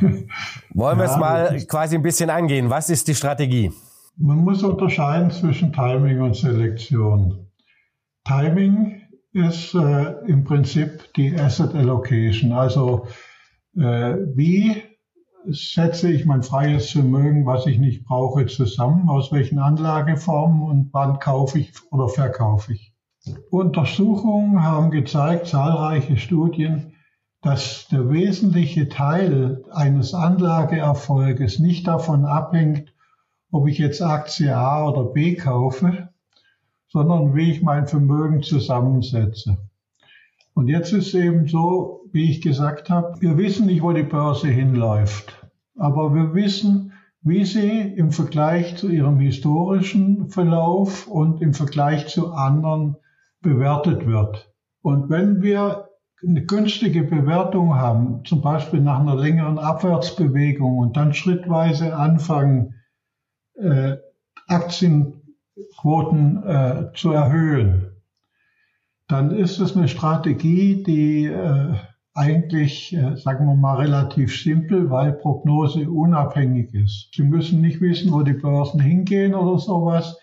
Wollen 0.74 0.98
ja, 0.98 1.04
wir 1.04 1.10
es 1.10 1.16
mal 1.16 1.64
quasi 1.68 1.94
ein 1.94 2.02
bisschen 2.02 2.28
angehen? 2.28 2.70
Was 2.70 2.90
ist 2.90 3.06
die 3.06 3.14
Strategie? 3.14 3.70
Man 4.16 4.38
muss 4.38 4.64
unterscheiden 4.64 5.30
zwischen 5.30 5.72
Timing 5.72 6.20
und 6.20 6.34
Selektion. 6.34 7.46
Timing 8.24 9.02
ist 9.32 9.72
äh, 9.74 10.14
im 10.26 10.42
Prinzip 10.42 11.14
die 11.14 11.38
Asset 11.38 11.72
Allocation, 11.72 12.50
also 12.50 13.06
äh, 13.76 14.16
wie 14.34 14.82
setze 15.46 16.10
ich 16.10 16.26
mein 16.26 16.42
freies 16.42 16.90
Vermögen, 16.90 17.46
was 17.46 17.66
ich 17.66 17.78
nicht 17.78 18.04
brauche, 18.04 18.46
zusammen, 18.46 19.08
aus 19.08 19.32
welchen 19.32 19.58
Anlageformen 19.58 20.62
und 20.62 20.88
wann 20.92 21.18
kaufe 21.18 21.58
ich 21.58 21.72
oder 21.90 22.08
verkaufe 22.08 22.74
ich. 22.74 22.92
Untersuchungen 23.50 24.62
haben 24.62 24.90
gezeigt, 24.90 25.46
zahlreiche 25.46 26.16
Studien, 26.16 26.94
dass 27.40 27.88
der 27.88 28.10
wesentliche 28.10 28.88
Teil 28.88 29.64
eines 29.72 30.14
Anlageerfolges 30.14 31.58
nicht 31.58 31.86
davon 31.86 32.24
abhängt, 32.24 32.94
ob 33.50 33.68
ich 33.68 33.78
jetzt 33.78 34.00
Aktie 34.00 34.56
A 34.56 34.88
oder 34.88 35.04
B 35.04 35.34
kaufe, 35.34 36.08
sondern 36.88 37.34
wie 37.34 37.50
ich 37.50 37.62
mein 37.62 37.86
Vermögen 37.86 38.42
zusammensetze. 38.42 39.58
Und 40.54 40.68
jetzt 40.68 40.92
ist 40.92 41.14
eben 41.14 41.48
so, 41.48 42.01
wie 42.12 42.30
ich 42.30 42.40
gesagt 42.42 42.90
habe, 42.90 43.20
wir 43.20 43.36
wissen 43.38 43.66
nicht, 43.66 43.82
wo 43.82 43.92
die 43.92 44.02
Börse 44.02 44.48
hinläuft, 44.48 45.46
aber 45.76 46.14
wir 46.14 46.34
wissen, 46.34 46.92
wie 47.22 47.44
sie 47.44 47.80
im 47.80 48.12
Vergleich 48.12 48.76
zu 48.76 48.88
ihrem 48.88 49.18
historischen 49.18 50.28
Verlauf 50.28 51.06
und 51.06 51.40
im 51.40 51.54
Vergleich 51.54 52.08
zu 52.08 52.32
anderen 52.32 52.96
bewertet 53.40 54.06
wird. 54.06 54.52
Und 54.82 55.08
wenn 55.08 55.42
wir 55.42 55.88
eine 56.26 56.44
günstige 56.44 57.02
Bewertung 57.02 57.74
haben, 57.74 58.24
zum 58.24 58.42
Beispiel 58.42 58.80
nach 58.80 59.00
einer 59.00 59.16
längeren 59.16 59.58
Abwärtsbewegung 59.58 60.78
und 60.78 60.96
dann 60.96 61.14
schrittweise 61.14 61.96
anfangen, 61.96 62.74
äh, 63.54 63.96
Aktienquoten 64.46 66.42
äh, 66.44 66.92
zu 66.94 67.12
erhöhen, 67.12 67.92
dann 69.08 69.30
ist 69.30 69.58
es 69.58 69.76
eine 69.76 69.88
Strategie, 69.88 70.82
die 70.82 71.26
äh, 71.26 71.74
eigentlich, 72.14 72.94
äh, 72.94 73.16
sagen 73.16 73.46
wir 73.46 73.54
mal, 73.54 73.76
relativ 73.76 74.40
simpel, 74.40 74.90
weil 74.90 75.12
Prognose 75.12 75.88
unabhängig 75.88 76.74
ist. 76.74 77.08
Sie 77.14 77.22
müssen 77.22 77.60
nicht 77.60 77.80
wissen, 77.80 78.12
wo 78.12 78.22
die 78.22 78.34
Börsen 78.34 78.80
hingehen 78.80 79.34
oder 79.34 79.58
sowas. 79.58 80.18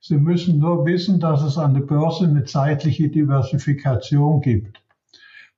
Sie 0.00 0.16
müssen 0.16 0.58
nur 0.58 0.84
wissen, 0.86 1.20
dass 1.20 1.42
es 1.42 1.58
an 1.58 1.74
der 1.74 1.82
Börse 1.82 2.24
eine 2.24 2.44
zeitliche 2.44 3.08
Diversifikation 3.08 4.40
gibt. 4.40 4.82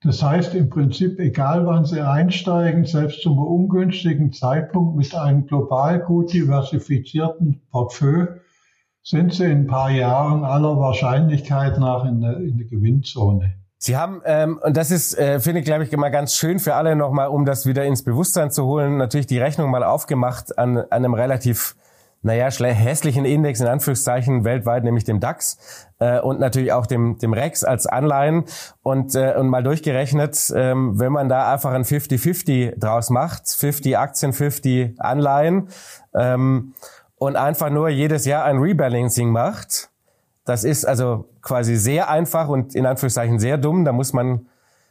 Das 0.02 0.22
heißt 0.22 0.54
im 0.56 0.68
Prinzip, 0.68 1.20
egal 1.20 1.64
wann 1.66 1.84
Sie 1.84 2.00
einsteigen, 2.00 2.84
selbst 2.84 3.22
zum 3.22 3.38
ungünstigen 3.38 4.32
Zeitpunkt 4.32 4.96
mit 4.96 5.14
einem 5.14 5.46
global 5.46 6.00
gut 6.00 6.32
diversifizierten 6.32 7.62
Portfolio, 7.70 8.26
sind 9.04 9.34
sie 9.34 9.44
in 9.44 9.50
ein 9.50 9.66
paar 9.66 9.90
Jahren 9.90 10.44
aller 10.44 10.78
Wahrscheinlichkeit 10.78 11.78
nach 11.78 12.04
in 12.04 12.20
der, 12.20 12.36
in 12.38 12.58
der 12.58 12.66
Gewinnzone. 12.66 13.61
Sie 13.84 13.96
haben, 13.96 14.22
ähm, 14.24 14.60
und 14.62 14.76
das 14.76 14.92
ist, 14.92 15.18
äh, 15.18 15.40
finde 15.40 15.58
ich, 15.58 15.64
glaube 15.64 15.82
ich, 15.82 15.92
immer 15.92 16.08
ganz 16.08 16.36
schön 16.36 16.60
für 16.60 16.76
alle 16.76 16.94
nochmal, 16.94 17.26
um 17.26 17.44
das 17.44 17.66
wieder 17.66 17.84
ins 17.84 18.04
Bewusstsein 18.04 18.52
zu 18.52 18.64
holen, 18.64 18.96
natürlich 18.96 19.26
die 19.26 19.40
Rechnung 19.40 19.72
mal 19.72 19.82
aufgemacht 19.82 20.56
an, 20.56 20.78
an 20.78 20.86
einem 20.88 21.14
relativ, 21.14 21.74
naja, 22.22 22.48
hässlichen 22.48 23.24
Index 23.24 23.58
in 23.58 23.66
Anführungszeichen 23.66 24.44
weltweit, 24.44 24.84
nämlich 24.84 25.02
dem 25.02 25.18
DAX 25.18 25.88
äh, 25.98 26.20
und 26.20 26.38
natürlich 26.38 26.72
auch 26.72 26.86
dem, 26.86 27.18
dem 27.18 27.32
REX 27.32 27.64
als 27.64 27.88
Anleihen. 27.88 28.44
Und, 28.84 29.16
äh, 29.16 29.34
und 29.36 29.48
mal 29.48 29.64
durchgerechnet, 29.64 30.52
ähm, 30.54 31.00
wenn 31.00 31.10
man 31.10 31.28
da 31.28 31.52
einfach 31.52 31.72
ein 31.72 31.82
50-50 31.84 32.78
draus 32.78 33.10
macht, 33.10 33.48
50 33.48 33.98
Aktien, 33.98 34.32
50 34.32 35.00
Anleihen, 35.00 35.70
ähm, 36.14 36.74
und 37.16 37.34
einfach 37.34 37.70
nur 37.70 37.88
jedes 37.88 38.26
Jahr 38.26 38.44
ein 38.44 38.58
Rebalancing 38.58 39.30
macht, 39.30 39.91
das 40.44 40.64
ist 40.64 40.84
also 40.84 41.28
quasi 41.40 41.76
sehr 41.76 42.10
einfach 42.10 42.48
und 42.48 42.74
in 42.74 42.86
Anführungszeichen 42.86 43.38
sehr 43.38 43.58
dumm. 43.58 43.84
Da 43.84 43.92
muss 43.92 44.12
man 44.12 44.46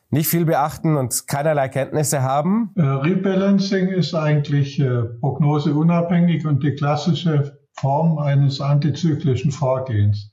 nicht 0.09 0.27
viel 0.27 0.45
beachten 0.45 0.97
und 0.97 1.27
keinerlei 1.27 1.69
Kenntnisse 1.69 2.21
haben. 2.21 2.71
Äh, 2.75 2.81
Rebalancing 2.81 3.87
ist 3.89 4.13
eigentlich 4.13 4.79
äh, 4.79 5.03
prognoseunabhängig 5.03 6.45
und 6.45 6.63
die 6.63 6.75
klassische 6.75 7.57
Form 7.79 8.17
eines 8.17 8.59
antizyklischen 8.59 9.51
Vorgehens. 9.51 10.31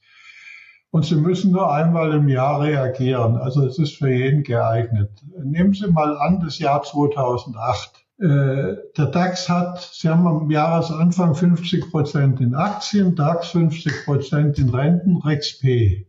Und 0.90 1.04
Sie 1.04 1.16
müssen 1.16 1.52
nur 1.52 1.72
einmal 1.72 2.12
im 2.12 2.28
Jahr 2.28 2.62
reagieren. 2.62 3.36
Also 3.36 3.66
es 3.66 3.78
ist 3.78 3.98
für 3.98 4.10
jeden 4.10 4.42
geeignet. 4.42 5.10
Nehmen 5.44 5.74
Sie 5.74 5.86
mal 5.90 6.16
an 6.16 6.40
das 6.40 6.58
Jahr 6.58 6.82
2008. 6.82 8.07
Äh, 8.20 8.74
der 8.96 9.06
DAX 9.12 9.48
hat, 9.48 9.80
Sie 9.92 10.08
haben 10.08 10.26
am 10.26 10.50
Jahresanfang 10.50 11.36
50 11.36 11.90
Prozent 11.90 12.40
in 12.40 12.54
Aktien, 12.54 13.14
DAX 13.14 13.48
50 13.50 14.04
Prozent 14.04 14.58
in 14.58 14.70
Renten, 14.70 15.18
REXP. 15.18 16.06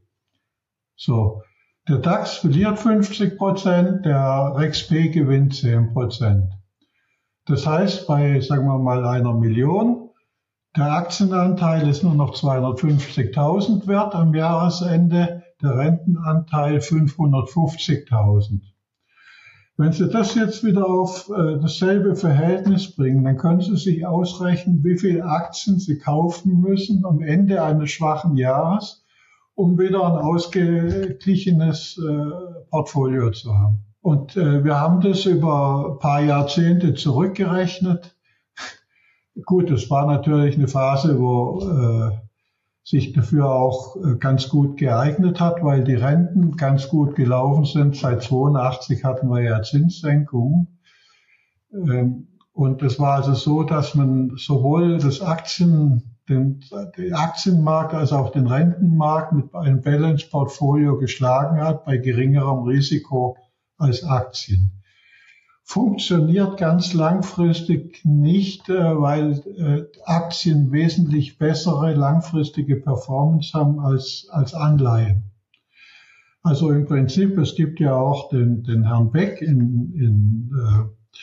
So. 0.95 1.43
Der 1.87 1.97
DAX 1.97 2.37
verliert 2.37 2.79
50 2.79 3.37
Prozent, 3.37 4.05
der 4.05 4.53
REXP 4.55 5.11
gewinnt 5.11 5.55
10 5.55 5.93
Prozent. 5.93 6.53
Das 7.45 7.65
heißt, 7.65 8.07
bei, 8.07 8.39
sagen 8.41 8.65
wir 8.65 8.77
mal, 8.77 9.05
einer 9.05 9.33
Million, 9.33 10.09
der 10.77 10.91
Aktienanteil 10.91 11.87
ist 11.89 12.03
nur 12.03 12.13
noch 12.13 12.35
250.000 12.35 13.87
wert 13.87 14.13
am 14.13 14.35
Jahresende, 14.35 15.43
der 15.61 15.77
Rentenanteil 15.77 16.77
550.000. 16.77 18.61
Wenn 19.79 19.93
Sie 19.93 20.09
das 20.09 20.35
jetzt 20.35 20.65
wieder 20.65 20.85
auf 20.85 21.29
äh, 21.29 21.57
dasselbe 21.57 22.13
Verhältnis 22.13 22.97
bringen, 22.97 23.23
dann 23.23 23.37
können 23.37 23.61
Sie 23.61 23.77
sich 23.77 24.05
ausrechnen, 24.05 24.83
wie 24.83 24.97
viele 24.97 25.23
Aktien 25.23 25.79
Sie 25.79 25.97
kaufen 25.97 26.59
müssen 26.59 27.05
am 27.05 27.21
Ende 27.21 27.63
eines 27.63 27.89
schwachen 27.89 28.35
Jahres, 28.35 29.05
um 29.55 29.79
wieder 29.79 30.05
ein 30.05 30.21
ausgeglichenes 30.21 31.97
äh, 31.97 32.65
Portfolio 32.69 33.31
zu 33.31 33.57
haben. 33.57 33.85
Und 34.01 34.35
äh, 34.35 34.65
wir 34.65 34.81
haben 34.81 34.99
das 34.99 35.23
über 35.23 35.93
ein 35.93 35.99
paar 35.99 36.23
Jahrzehnte 36.23 36.93
zurückgerechnet. 36.93 38.17
Gut, 39.45 39.71
es 39.71 39.89
war 39.89 40.05
natürlich 40.07 40.57
eine 40.57 40.67
Phase, 40.67 41.17
wo 41.21 41.61
äh, 41.61 42.28
sich 42.89 43.13
dafür 43.13 43.51
auch 43.51 43.97
äh, 43.97 44.15
ganz 44.15 44.49
gut 44.49 44.77
geeignet 44.77 45.39
hat, 45.39 45.63
weil 45.63 45.83
die 45.83 45.93
Renten 45.93 46.57
ganz 46.57 46.89
gut 46.89 47.15
gelaufen 47.15 47.65
sind. 47.65 47.95
Seit 47.95 48.23
82 48.23 49.03
hatten 49.03 49.29
wir 49.29 49.43
ja 49.43 49.61
Zinssenkungen. 49.61 50.79
Ähm, 51.71 52.29
und 52.51 52.81
es 52.81 52.99
war 52.99 53.17
also 53.17 53.35
so, 53.35 53.61
dass 53.61 53.93
man 53.93 54.31
sowohl 54.37 54.97
das 54.97 55.21
Aktien, 55.21 56.15
den, 56.27 56.63
den 56.97 57.13
Aktienmarkt 57.13 57.93
als 57.93 58.11
auch 58.11 58.31
den 58.31 58.47
Rentenmarkt 58.47 59.33
mit 59.33 59.53
einem 59.53 59.81
Balance-Portfolio 59.81 60.97
geschlagen 60.97 61.61
hat, 61.61 61.85
bei 61.85 61.97
geringerem 61.97 62.63
Risiko 62.63 63.37
als 63.77 64.03
Aktien. 64.03 64.78
Funktioniert 65.69 66.57
ganz 66.57 66.95
langfristig 66.95 68.03
nicht, 68.03 68.69
äh, 68.69 68.99
weil 68.99 69.33
äh, 69.55 69.99
Aktien 70.03 70.71
wesentlich 70.71 71.37
bessere 71.37 71.93
langfristige 71.93 72.77
Performance 72.77 73.53
haben 73.53 73.79
als, 73.79 74.25
als 74.31 74.55
Anleihen. 74.55 75.25
Also 76.41 76.71
im 76.71 76.87
Prinzip, 76.87 77.37
es 77.37 77.53
gibt 77.53 77.79
ja 77.79 77.93
auch 77.93 78.29
den, 78.29 78.63
den 78.63 78.87
Herrn 78.87 79.11
Beck 79.11 79.43
in, 79.43 79.93
in 79.93 80.51
äh, 80.59 81.13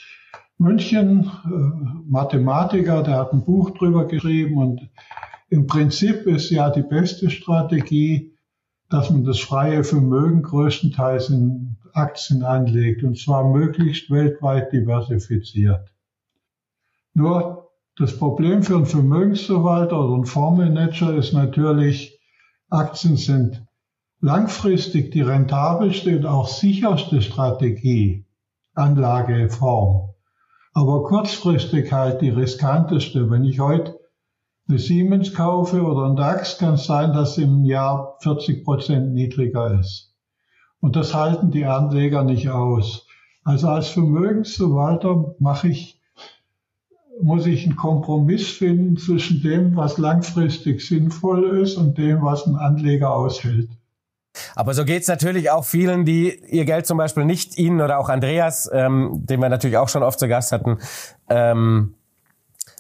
München, 0.59 1.25
äh, 1.25 2.09
Mathematiker, 2.09 3.03
der 3.03 3.17
hat 3.17 3.33
ein 3.33 3.45
Buch 3.45 3.71
drüber 3.71 4.07
geschrieben 4.07 4.59
und 4.59 4.89
im 5.51 5.67
Prinzip 5.67 6.25
ist 6.27 6.51
ja 6.51 6.71
die 6.71 6.85
beste 6.85 7.31
Strategie, 7.31 8.37
dass 8.91 9.11
man 9.11 9.25
das 9.25 9.41
freie 9.41 9.83
Vermögen 9.83 10.43
größtenteils 10.43 11.31
in 11.31 11.79
Aktien 11.97 12.43
anlegt 12.43 13.03
und 13.03 13.19
zwar 13.19 13.45
möglichst 13.45 14.11
weltweit 14.11 14.73
diversifiziert. 14.73 15.93
Nur 17.15 17.71
das 17.97 18.19
Problem 18.19 18.63
für 18.63 18.77
einen 18.77 18.87
Vermögensverwalter 18.87 19.99
oder 19.99 20.15
einen 20.15 20.27
Fondsmanager 20.27 21.15
ist 21.15 21.33
natürlich, 21.33 22.21
Aktien 22.69 23.17
sind 23.17 23.67
langfristig 24.21 25.13
die 25.13 25.23
rentabelste 25.23 26.17
und 26.17 26.27
auch 26.27 26.49
sicherste 26.49 27.23
Strategie, 27.23 28.27
Anlageform. 28.75 30.11
Aber 30.75 31.05
kurzfristig 31.05 31.91
halt 31.91 32.21
die 32.21 32.29
riskanteste. 32.29 33.31
Wenn 33.31 33.45
ich 33.45 33.61
heute 33.61 33.99
eine 34.69 34.79
Siemens 34.79 35.33
kaufe 35.33 35.83
oder 35.83 36.05
ein 36.11 36.17
DAX, 36.17 36.59
kann 36.59 36.75
es 36.75 36.85
sein, 36.85 37.15
dass 37.15 37.39
im 37.39 37.65
Jahr 37.65 38.17
40 38.21 38.63
Prozent 38.65 39.15
niedriger 39.15 39.79
ist. 39.81 40.16
Und 40.81 40.97
das 40.97 41.15
halten 41.15 41.51
die 41.51 41.65
Anleger 41.65 42.23
nicht 42.23 42.49
aus. 42.49 43.07
Also 43.45 43.69
als 43.69 43.89
Vermögensverwalter 43.89 45.35
mache 45.39 45.69
ich, 45.69 46.01
muss 47.21 47.47
ich 47.47 47.65
einen 47.65 47.77
Kompromiss 47.77 48.49
finden 48.49 48.97
zwischen 48.97 49.43
dem, 49.43 49.77
was 49.77 49.99
langfristig 49.99 50.87
sinnvoll 50.87 51.61
ist 51.61 51.77
und 51.77 51.97
dem, 51.97 52.23
was 52.23 52.47
ein 52.47 52.57
Anleger 52.57 53.15
aushält. 53.15 53.71
Aber 54.55 54.75
so 54.75 54.85
geht's 54.85 55.09
natürlich 55.09 55.51
auch 55.51 55.65
vielen, 55.65 56.05
die 56.05 56.39
ihr 56.49 56.65
Geld 56.65 56.87
zum 56.87 56.99
Beispiel 56.99 57.25
nicht 57.25 57.59
Ihnen 57.59 57.81
oder 57.81 57.99
auch 57.99 58.09
Andreas, 58.09 58.69
ähm, 58.73 59.23
den 59.25 59.41
wir 59.41 59.49
natürlich 59.49 59.77
auch 59.77 59.89
schon 59.89 60.03
oft 60.03 60.19
zu 60.19 60.29
Gast 60.29 60.53
hatten, 60.53 60.79
ähm, 61.29 61.95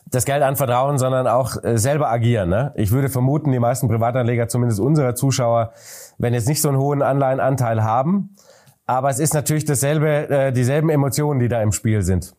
das 0.08 0.24
Geld 0.24 0.42
anvertrauen, 0.42 0.98
sondern 0.98 1.26
auch 1.26 1.62
äh, 1.62 1.78
selber 1.78 2.10
agieren. 2.10 2.48
Ne? 2.48 2.72
Ich 2.76 2.92
würde 2.92 3.08
vermuten, 3.08 3.52
die 3.52 3.58
meisten 3.58 3.88
Privatanleger, 3.88 4.48
zumindest 4.48 4.80
unserer 4.80 5.14
Zuschauer, 5.14 5.72
wenn 6.18 6.32
jetzt 6.32 6.48
nicht 6.48 6.62
so 6.62 6.68
einen 6.68 6.78
hohen 6.78 7.02
Anleihenanteil 7.02 7.82
haben. 7.82 8.36
Aber 8.86 9.10
es 9.10 9.18
ist 9.18 9.34
natürlich 9.34 9.64
dasselbe, 9.64 10.28
äh, 10.28 10.52
dieselben 10.52 10.90
Emotionen, 10.90 11.40
die 11.40 11.48
da 11.48 11.60
im 11.60 11.72
Spiel 11.72 12.02
sind. 12.02 12.34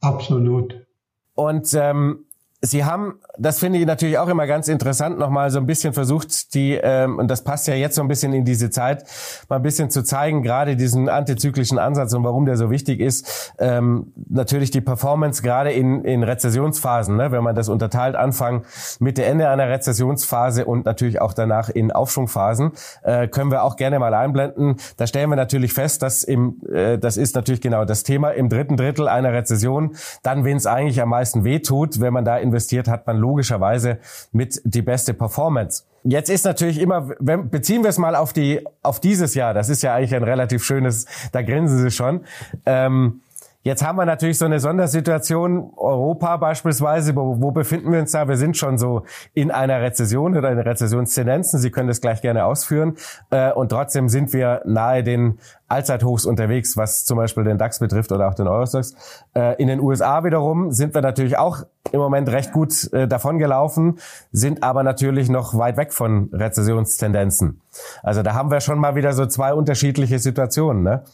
Absolut. 0.00 0.86
Und 1.34 1.74
ähm, 1.74 2.24
Sie 2.60 2.84
haben, 2.84 3.20
das 3.38 3.60
finde 3.60 3.78
ich 3.78 3.86
natürlich 3.86 4.18
auch 4.18 4.26
immer 4.26 4.48
ganz 4.48 4.66
interessant, 4.66 5.16
nochmal 5.16 5.50
so 5.50 5.60
ein 5.60 5.66
bisschen 5.66 5.92
versucht, 5.92 6.54
die, 6.54 6.72
ähm, 6.74 7.20
und 7.20 7.28
das 7.28 7.44
passt 7.44 7.68
ja 7.68 7.74
jetzt 7.74 7.94
so 7.94 8.02
ein 8.02 8.08
bisschen 8.08 8.32
in 8.32 8.44
diese 8.44 8.68
Zeit, 8.68 9.04
mal 9.48 9.56
ein 9.56 9.62
bisschen 9.62 9.90
zu 9.90 10.02
zeigen, 10.02 10.42
gerade 10.42 10.74
diesen 10.74 11.08
antizyklischen 11.08 11.78
Ansatz 11.78 12.14
und 12.14 12.24
warum 12.24 12.46
der 12.46 12.56
so 12.56 12.68
wichtig 12.68 12.98
ist. 12.98 13.54
Ähm, 13.60 14.12
natürlich 14.28 14.72
die 14.72 14.80
Performance 14.80 15.40
gerade 15.40 15.70
in, 15.70 16.04
in 16.04 16.24
Rezessionsphasen, 16.24 17.16
ne? 17.16 17.30
wenn 17.30 17.44
man 17.44 17.54
das 17.54 17.68
unterteilt, 17.68 18.16
Anfang, 18.16 18.64
Mitte, 18.98 19.24
Ende 19.24 19.48
einer 19.48 19.68
Rezessionsphase 19.68 20.64
und 20.64 20.84
natürlich 20.84 21.20
auch 21.20 21.34
danach 21.34 21.68
in 21.68 21.92
Aufschwungphasen, 21.92 22.72
äh, 23.04 23.28
können 23.28 23.52
wir 23.52 23.62
auch 23.62 23.76
gerne 23.76 24.00
mal 24.00 24.14
einblenden. 24.14 24.78
Da 24.96 25.06
stellen 25.06 25.30
wir 25.30 25.36
natürlich 25.36 25.72
fest, 25.72 26.02
dass 26.02 26.24
im, 26.24 26.60
äh, 26.72 26.98
das 26.98 27.18
ist 27.18 27.36
natürlich 27.36 27.60
genau 27.60 27.84
das 27.84 28.02
Thema, 28.02 28.30
im 28.30 28.48
dritten 28.48 28.76
Drittel 28.76 29.06
einer 29.06 29.32
Rezession, 29.32 29.94
dann, 30.24 30.44
wenn 30.44 30.56
es 30.56 30.66
eigentlich 30.66 31.00
am 31.00 31.10
meisten 31.10 31.44
wehtut, 31.44 32.00
wenn 32.00 32.12
man 32.12 32.24
da 32.24 32.36
in 32.36 32.47
investiert, 32.48 32.88
hat 32.88 33.06
man 33.06 33.16
logischerweise 33.16 33.98
mit 34.32 34.60
die 34.64 34.82
beste 34.82 35.14
Performance. 35.14 35.84
Jetzt 36.04 36.30
ist 36.30 36.44
natürlich 36.44 36.80
immer, 36.80 37.10
wenn, 37.18 37.50
beziehen 37.50 37.82
wir 37.82 37.90
es 37.90 37.98
mal 37.98 38.14
auf 38.14 38.32
die, 38.32 38.64
auf 38.82 39.00
dieses 39.00 39.34
Jahr. 39.34 39.54
Das 39.54 39.68
ist 39.68 39.82
ja 39.82 39.94
eigentlich 39.94 40.14
ein 40.14 40.22
relativ 40.22 40.64
schönes, 40.64 41.06
da 41.32 41.42
grinsen 41.42 41.78
Sie 41.78 41.90
schon. 41.90 42.20
Ähm, 42.66 43.20
Jetzt 43.68 43.84
haben 43.84 43.98
wir 43.98 44.06
natürlich 44.06 44.38
so 44.38 44.46
eine 44.46 44.60
Sondersituation, 44.60 45.74
Europa 45.76 46.38
beispielsweise, 46.38 47.14
wo, 47.14 47.38
wo, 47.38 47.50
befinden 47.50 47.92
wir 47.92 48.00
uns 48.00 48.12
da? 48.12 48.26
Wir 48.26 48.38
sind 48.38 48.56
schon 48.56 48.78
so 48.78 49.02
in 49.34 49.50
einer 49.50 49.82
Rezession 49.82 50.34
oder 50.34 50.50
in 50.50 50.58
Rezessionstendenzen. 50.58 51.60
Sie 51.60 51.70
können 51.70 51.86
das 51.86 52.00
gleich 52.00 52.22
gerne 52.22 52.46
ausführen. 52.46 52.96
Äh, 53.28 53.52
und 53.52 53.68
trotzdem 53.68 54.08
sind 54.08 54.32
wir 54.32 54.62
nahe 54.64 55.04
den 55.04 55.38
Allzeithochs 55.66 56.24
unterwegs, 56.24 56.78
was 56.78 57.04
zum 57.04 57.18
Beispiel 57.18 57.44
den 57.44 57.58
DAX 57.58 57.78
betrifft 57.78 58.10
oder 58.10 58.28
auch 58.28 58.34
den 58.34 58.48
Eurostox. 58.48 58.94
Äh, 59.34 59.60
in 59.60 59.68
den 59.68 59.80
USA 59.80 60.24
wiederum 60.24 60.72
sind 60.72 60.94
wir 60.94 61.02
natürlich 61.02 61.36
auch 61.36 61.58
im 61.92 62.00
Moment 62.00 62.30
recht 62.30 62.52
gut 62.52 62.90
äh, 62.94 63.06
davon 63.06 63.38
gelaufen, 63.38 63.98
sind 64.32 64.62
aber 64.62 64.82
natürlich 64.82 65.28
noch 65.28 65.58
weit 65.58 65.76
weg 65.76 65.92
von 65.92 66.30
Rezessionstendenzen. 66.32 67.60
Also 68.02 68.22
da 68.22 68.32
haben 68.32 68.50
wir 68.50 68.60
schon 68.60 68.78
mal 68.78 68.94
wieder 68.94 69.12
so 69.12 69.26
zwei 69.26 69.52
unterschiedliche 69.52 70.18
Situationen. 70.18 70.82
Ne? 70.84 71.04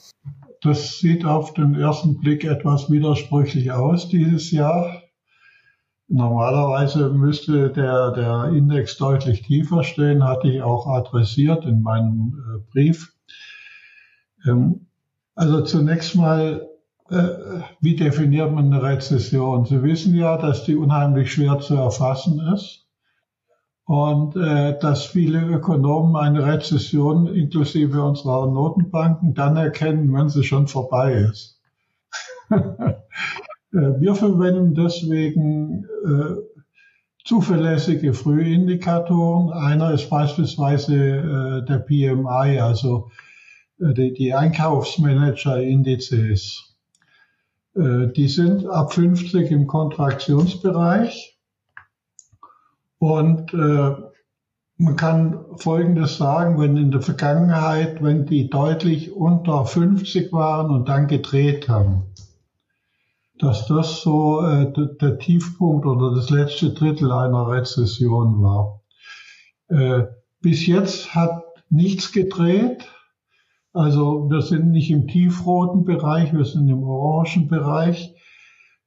Das 0.64 0.98
sieht 0.98 1.27
auf 1.27 1.53
den 1.53 1.74
ersten 1.74 2.18
Blick 2.20 2.42
etwas 2.44 2.90
widersprüchlich 2.90 3.70
aus 3.70 4.09
dieses 4.09 4.50
Jahr. 4.50 5.03
Normalerweise 6.09 7.11
müsste 7.11 7.68
der, 7.68 8.12
der 8.12 8.44
Index 8.44 8.96
deutlich 8.96 9.42
tiefer 9.42 9.85
stehen, 9.85 10.24
hatte 10.24 10.48
ich 10.48 10.62
auch 10.62 10.87
adressiert 10.87 11.66
in 11.66 11.83
meinem 11.83 12.42
äh, 12.48 12.72
Brief. 12.72 13.12
Ähm, 14.46 14.87
also 15.35 15.61
zunächst 15.61 16.16
mal, 16.16 16.66
äh, 17.11 17.29
wie 17.83 17.96
definiert 17.96 18.50
man 18.50 18.72
eine 18.72 18.83
Rezession? 18.83 19.66
Sie 19.66 19.83
wissen 19.83 20.14
ja, 20.14 20.38
dass 20.38 20.64
die 20.64 20.77
unheimlich 20.77 21.31
schwer 21.31 21.59
zu 21.59 21.74
erfassen 21.74 22.40
ist 22.55 22.84
und 23.87 24.37
äh, 24.37 24.79
dass 24.79 25.05
viele 25.05 25.47
Ökonomen 25.47 26.16
eine 26.16 26.47
Rezession 26.47 27.27
inklusive 27.27 28.03
unserer 28.03 28.51
Notenbanken 28.51 29.35
dann 29.35 29.57
erkennen, 29.57 30.12
wenn 30.14 30.29
sie 30.29 30.44
schon 30.44 30.68
vorbei 30.68 31.14
ist. 31.14 31.61
Äh, 33.73 34.01
wir 34.01 34.14
verwenden 34.14 34.77
deswegen 34.77 35.85
äh, 36.07 36.37
zuverlässige 37.25 38.14
Frühindikatoren. 38.14 39.51
Einer 39.51 39.92
ist 39.92 40.09
beispielsweise 40.11 40.94
äh, 40.94 41.64
der 41.64 41.81
PMI, 41.81 42.61
also 42.61 43.11
äh, 43.81 43.92
die, 43.92 44.12
die 44.12 44.33
Einkaufsmanager-Indizes. 44.33 46.77
Äh, 47.75 48.12
die 48.14 48.29
sind 48.29 48.68
ab 48.68 48.92
50 48.92 49.51
im 49.51 49.66
Kontraktionsbereich 49.66 51.34
und 53.05 53.53
äh, 53.53 53.97
man 54.79 54.97
kann 54.97 55.38
Folgendes 55.57 56.17
sagen, 56.17 56.59
wenn 56.59 56.79
in 56.79 56.90
der 56.90 57.03
Vergangenheit, 57.03 58.03
wenn 58.03 58.25
die 58.25 58.49
deutlich 58.49 59.12
unter 59.12 59.67
50 59.67 60.33
waren 60.33 60.71
und 60.71 60.88
dann 60.88 61.07
gedreht 61.07 61.69
haben, 61.69 62.05
dass 63.38 63.67
das 63.67 64.01
so 64.01 64.40
äh, 64.40 64.73
der 65.01 65.19
Tiefpunkt 65.19 65.85
oder 65.85 66.14
das 66.14 66.31
letzte 66.31 66.73
Drittel 66.73 67.12
einer 67.12 67.47
Rezession 67.47 68.43
war. 68.43 68.81
Äh, 69.69 70.05
bis 70.40 70.67
jetzt 70.67 71.14
hat 71.14 71.43
nichts 71.69 72.11
gedreht. 72.11 72.87
Also 73.75 74.31
wir 74.31 74.40
sind 74.40 74.71
nicht 74.71 74.90
im 74.90 75.09
tiefroten 75.09 75.85
Bereich, 75.85 76.33
wir 76.33 76.47
sind 76.47 76.71
im 76.71 76.85
orangen 76.85 77.49
Bereich. 77.49 78.13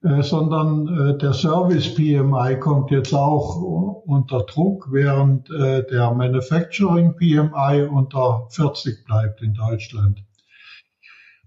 Äh, 0.03 0.21
sondern 0.21 0.87
äh, 0.87 1.17
der 1.17 1.33
Service 1.33 1.95
PMI 1.95 2.59
kommt 2.59 2.91
jetzt 2.91 3.13
auch 3.13 3.55
unter 4.05 4.43
Druck, 4.43 4.89
während 4.91 5.49
äh, 5.49 5.87
der 5.87 6.11
Manufacturing 6.11 7.15
PMI 7.15 7.87
unter 7.89 8.45
40 8.49 9.05
bleibt 9.05 9.41
in 9.41 9.55
Deutschland. 9.55 10.23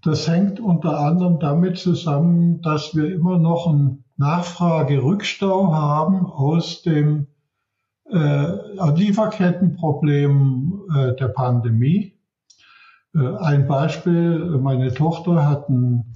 Das 0.03 0.27
hängt 0.27 0.59
unter 0.59 0.99
anderem 0.99 1.39
damit 1.39 1.77
zusammen, 1.77 2.61
dass 2.61 2.93
wir 2.93 3.13
immer 3.13 3.37
noch 3.37 3.67
einen 3.67 4.03
Nachfragerückstau 4.17 5.71
haben 5.71 6.25
aus 6.25 6.81
dem 6.81 7.27
äh, 8.11 8.47
Lieferkettenproblem 8.95 10.81
äh, 10.93 11.15
der 11.15 11.29
Pandemie. 11.29 12.17
Äh, 13.15 13.35
ein 13.37 13.67
Beispiel, 13.67 14.57
meine 14.57 14.93
Tochter 14.93 15.47
hat 15.47 15.69
ein 15.69 16.13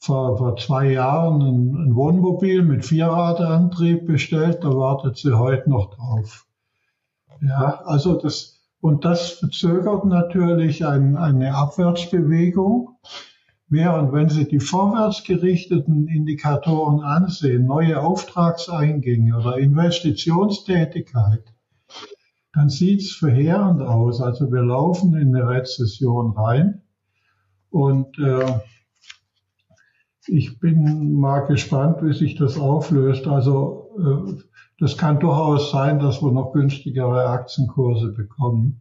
vor, 0.00 0.38
vor 0.38 0.56
zwei 0.56 0.92
Jahren 0.92 1.42
ein, 1.42 1.76
ein 1.76 1.94
Wohnmobil 1.94 2.62
mit 2.62 2.86
Vierradantrieb 2.86 4.06
bestellt, 4.06 4.64
da 4.64 4.70
wartet 4.70 5.18
sie 5.18 5.38
heute 5.38 5.68
noch 5.68 5.94
drauf. 5.94 6.46
Ja, 7.42 7.82
also 7.84 8.14
das, 8.14 8.60
und 8.80 9.04
das 9.04 9.32
verzögert 9.32 10.06
natürlich 10.06 10.86
ein, 10.86 11.16
eine 11.16 11.54
Abwärtsbewegung. 11.54 12.96
Während 13.72 14.12
wenn 14.12 14.28
Sie 14.28 14.48
die 14.48 14.58
vorwärts 14.58 15.22
gerichteten 15.22 16.08
Indikatoren 16.08 17.00
ansehen, 17.04 17.66
neue 17.66 18.00
Auftragseingänge 18.00 19.36
oder 19.36 19.58
Investitionstätigkeit, 19.58 21.44
dann 22.52 22.68
sieht's 22.68 23.12
verheerend 23.12 23.80
aus. 23.80 24.20
Also 24.20 24.50
wir 24.50 24.62
laufen 24.62 25.14
in 25.14 25.36
eine 25.36 25.48
Rezession 25.48 26.32
rein. 26.32 26.82
Und 27.70 28.18
äh, 28.18 28.58
ich 30.26 30.60
bin 30.60 31.14
mal 31.14 31.40
gespannt, 31.40 31.98
wie 32.02 32.12
sich 32.12 32.36
das 32.36 32.58
auflöst. 32.58 33.26
Also 33.26 33.90
äh, 33.98 34.42
das 34.78 34.96
kann 34.96 35.20
durchaus 35.20 35.70
sein, 35.70 35.98
dass 35.98 36.22
wir 36.22 36.32
noch 36.32 36.52
günstigere 36.52 37.26
Aktienkurse 37.26 38.12
bekommen. 38.12 38.80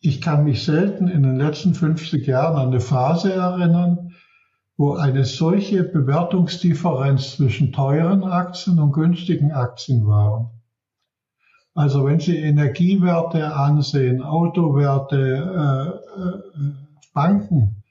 Ich 0.00 0.20
kann 0.20 0.44
mich 0.44 0.64
selten 0.64 1.08
in 1.08 1.22
den 1.22 1.36
letzten 1.36 1.74
50 1.74 2.26
Jahren 2.26 2.56
an 2.56 2.68
eine 2.68 2.80
Phase 2.80 3.32
erinnern, 3.32 4.12
wo 4.76 4.94
eine 4.94 5.24
solche 5.24 5.84
Bewertungsdifferenz 5.84 7.36
zwischen 7.36 7.72
teuren 7.72 8.24
Aktien 8.24 8.78
und 8.78 8.92
günstigen 8.92 9.52
Aktien 9.52 10.06
war. 10.06 10.54
Also 11.74 12.04
wenn 12.06 12.18
Sie 12.18 12.36
Energiewerte 12.36 13.54
ansehen, 13.54 14.22
Autowerte, 14.22 16.00
äh, 16.16 16.20
äh, 16.20 16.72
Banken, 17.12 17.82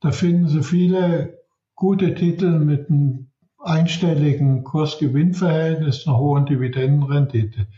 da 0.00 0.12
finden 0.12 0.48
Sie 0.48 0.62
viele 0.62 1.37
gute 1.78 2.12
Titel 2.14 2.58
mit 2.58 2.90
einem 2.90 3.28
einstelligen 3.58 4.64
Kurs-Gewinn-Verhältnis, 4.64 6.06
einer 6.06 6.18
hohen 6.18 6.44
Dividendenrendite. 6.44 7.68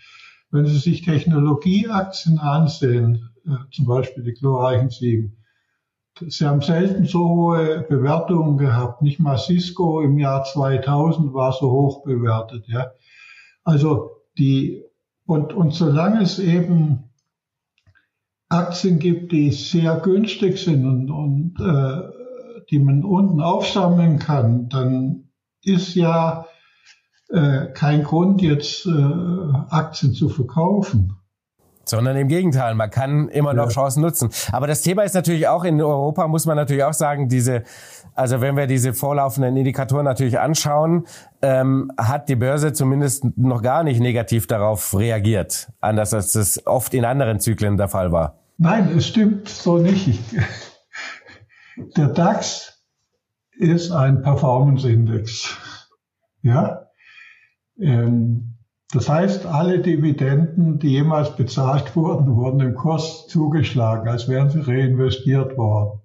Wenn 0.50 0.66
Sie 0.66 0.78
sich 0.78 1.02
Technologieaktien 1.02 2.38
ansehen, 2.38 3.30
äh, 3.46 3.50
zum 3.72 3.86
Beispiel 3.86 4.24
die 4.24 4.32
glorreichen 4.32 4.88
Sieben, 4.88 5.36
Sie 6.18 6.44
haben 6.44 6.60
selten 6.60 7.06
so 7.06 7.28
hohe 7.28 7.86
Bewertungen 7.88 8.58
gehabt. 8.58 9.00
Nicht 9.00 9.20
mal 9.20 9.38
Cisco 9.38 10.00
im 10.00 10.18
Jahr 10.18 10.44
2000 10.44 11.32
war 11.32 11.52
so 11.52 11.70
hoch 11.70 12.02
bewertet. 12.02 12.64
Ja. 12.68 12.90
Also 13.64 14.10
die 14.36 14.82
und 15.24 15.54
und 15.54 15.72
solange 15.72 16.20
es 16.22 16.38
eben 16.38 17.10
Aktien 18.50 18.98
gibt, 18.98 19.32
die 19.32 19.50
sehr 19.52 19.96
günstig 20.00 20.58
sind 20.58 20.84
und, 20.84 21.10
und 21.10 21.60
äh, 21.60 22.19
die 22.70 22.78
man 22.78 23.04
unten 23.04 23.40
aufsammeln 23.40 24.18
kann, 24.18 24.68
dann 24.68 25.30
ist 25.62 25.94
ja 25.94 26.46
äh, 27.28 27.66
kein 27.74 28.04
Grund, 28.04 28.42
jetzt 28.42 28.86
äh, 28.86 28.90
Aktien 29.70 30.14
zu 30.14 30.28
verkaufen. 30.28 31.16
Sondern 31.84 32.16
im 32.16 32.28
Gegenteil, 32.28 32.74
man 32.74 32.90
kann 32.90 33.28
immer 33.28 33.52
noch 33.52 33.66
ja. 33.66 33.70
Chancen 33.70 34.02
nutzen. 34.02 34.30
Aber 34.52 34.68
das 34.68 34.82
Thema 34.82 35.02
ist 35.02 35.14
natürlich 35.14 35.48
auch 35.48 35.64
in 35.64 35.80
Europa, 35.80 36.28
muss 36.28 36.46
man 36.46 36.56
natürlich 36.56 36.84
auch 36.84 36.92
sagen, 36.92 37.28
diese, 37.28 37.64
also 38.14 38.40
wenn 38.40 38.56
wir 38.56 38.68
diese 38.68 38.92
vorlaufenden 38.92 39.56
Indikatoren 39.56 40.04
natürlich 40.04 40.38
anschauen, 40.38 41.06
ähm, 41.42 41.90
hat 41.98 42.28
die 42.28 42.36
Börse 42.36 42.72
zumindest 42.72 43.24
noch 43.36 43.62
gar 43.62 43.82
nicht 43.82 43.98
negativ 43.98 44.46
darauf 44.46 44.96
reagiert, 44.96 45.72
anders 45.80 46.14
als 46.14 46.32
das 46.32 46.64
oft 46.66 46.94
in 46.94 47.04
anderen 47.04 47.40
Zyklen 47.40 47.76
der 47.76 47.88
Fall 47.88 48.12
war. 48.12 48.38
Nein, 48.58 48.96
es 48.96 49.08
stimmt 49.08 49.48
so 49.48 49.78
nicht. 49.78 50.06
Ich, 50.06 50.20
der 51.96 52.08
DAX 52.08 52.84
ist 53.52 53.90
ein 53.90 54.22
Performance-Index. 54.22 55.56
Ja? 56.42 56.86
Ähm, 57.78 58.56
das 58.92 59.08
heißt, 59.08 59.46
alle 59.46 59.80
Dividenden, 59.80 60.78
die 60.78 60.90
jemals 60.90 61.36
bezahlt 61.36 61.94
wurden, 61.94 62.34
wurden 62.34 62.60
im 62.60 62.74
Kurs 62.74 63.28
zugeschlagen, 63.28 64.08
als 64.08 64.28
wären 64.28 64.50
sie 64.50 64.60
reinvestiert 64.60 65.56
worden. 65.56 66.00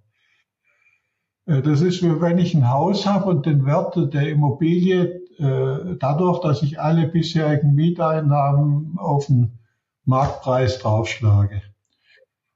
Äh, 1.45 1.61
das 1.61 1.81
ist 1.81 2.03
wie 2.03 2.21
wenn 2.21 2.37
ich 2.37 2.53
ein 2.53 2.69
Haus 2.69 3.05
habe 3.05 3.29
und 3.29 3.45
den 3.45 3.65
Wert 3.65 3.95
der 4.13 4.29
Immobilie 4.29 5.21
äh, 5.37 5.97
dadurch, 5.99 6.41
dass 6.41 6.61
ich 6.61 6.79
alle 6.79 7.07
bisherigen 7.07 7.73
Mieteinnahmen 7.73 8.97
auf 8.97 9.27
den 9.27 9.59
Marktpreis 10.05 10.79
draufschlage. 10.79 11.61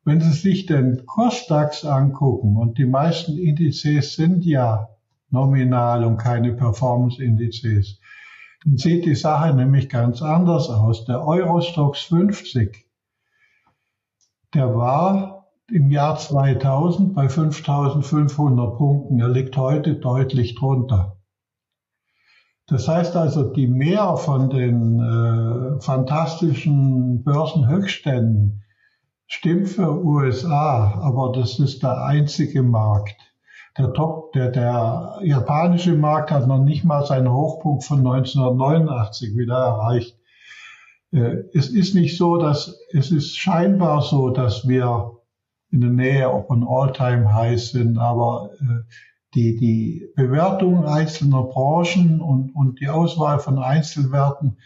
Wenn 0.05 0.21
Sie 0.21 0.31
sich 0.31 0.65
den 0.65 1.05
Kurs-DAX 1.05 1.85
angucken, 1.85 2.55
und 2.55 2.77
die 2.77 2.85
meisten 2.85 3.37
Indizes 3.37 4.15
sind 4.15 4.45
ja 4.45 4.89
nominal 5.29 6.03
und 6.03 6.17
keine 6.17 6.53
Performance-Indizes, 6.53 7.99
dann 8.63 8.77
sieht 8.77 9.05
die 9.05 9.15
Sache 9.15 9.53
nämlich 9.53 9.89
ganz 9.89 10.21
anders 10.21 10.69
aus. 10.69 11.05
Der 11.05 11.25
Eurostox 11.25 12.01
50, 12.01 12.85
der 14.53 14.75
war 14.75 15.47
im 15.71 15.91
Jahr 15.91 16.17
2000 16.17 17.13
bei 17.13 17.29
5500 17.29 18.77
Punkten. 18.77 19.19
Er 19.19 19.29
liegt 19.29 19.55
heute 19.55 19.95
deutlich 19.95 20.55
drunter. 20.55 21.17
Das 22.67 22.87
heißt 22.87 23.15
also, 23.15 23.43
die 23.51 23.67
Mehr 23.67 24.17
von 24.17 24.49
den 24.49 24.99
äh, 24.99 25.81
fantastischen 25.81 27.23
Börsenhöchstständen 27.23 28.63
Stimmt 29.31 29.69
für 29.69 30.03
USA, 30.03 30.99
aber 31.03 31.31
das 31.31 31.59
ist 31.59 31.83
der 31.83 32.03
einzige 32.03 32.63
Markt. 32.63 33.15
Der 33.77 33.93
Top, 33.93 34.33
der, 34.33 34.49
der 34.49 35.19
japanische 35.21 35.93
Markt 35.93 36.31
hat 36.31 36.47
noch 36.47 36.63
nicht 36.63 36.83
mal 36.83 37.05
seinen 37.05 37.31
Hochpunkt 37.31 37.83
von 37.83 37.99
1989 37.99 39.37
wieder 39.37 39.55
erreicht. 39.55 40.17
Äh, 41.11 41.43
es 41.53 41.69
ist 41.69 41.93
nicht 41.93 42.17
so, 42.17 42.37
dass, 42.37 42.75
es 42.91 43.11
ist 43.11 43.37
scheinbar 43.37 44.01
so, 44.01 44.31
dass 44.31 44.67
wir 44.67 45.19
in 45.69 45.81
der 45.81 45.91
Nähe 45.91 46.43
von 46.47 46.65
All-Time-Highs 46.67 47.69
sind, 47.69 47.99
aber 47.99 48.49
äh, 48.59 48.91
die, 49.35 49.55
die 49.57 50.07
Bewertung 50.15 50.85
einzelner 50.85 51.43
Branchen 51.43 52.19
und, 52.19 52.55
und 52.55 52.79
die 52.79 52.89
Auswahl 52.89 53.37
von 53.37 53.59
Einzelwerten, 53.59 54.57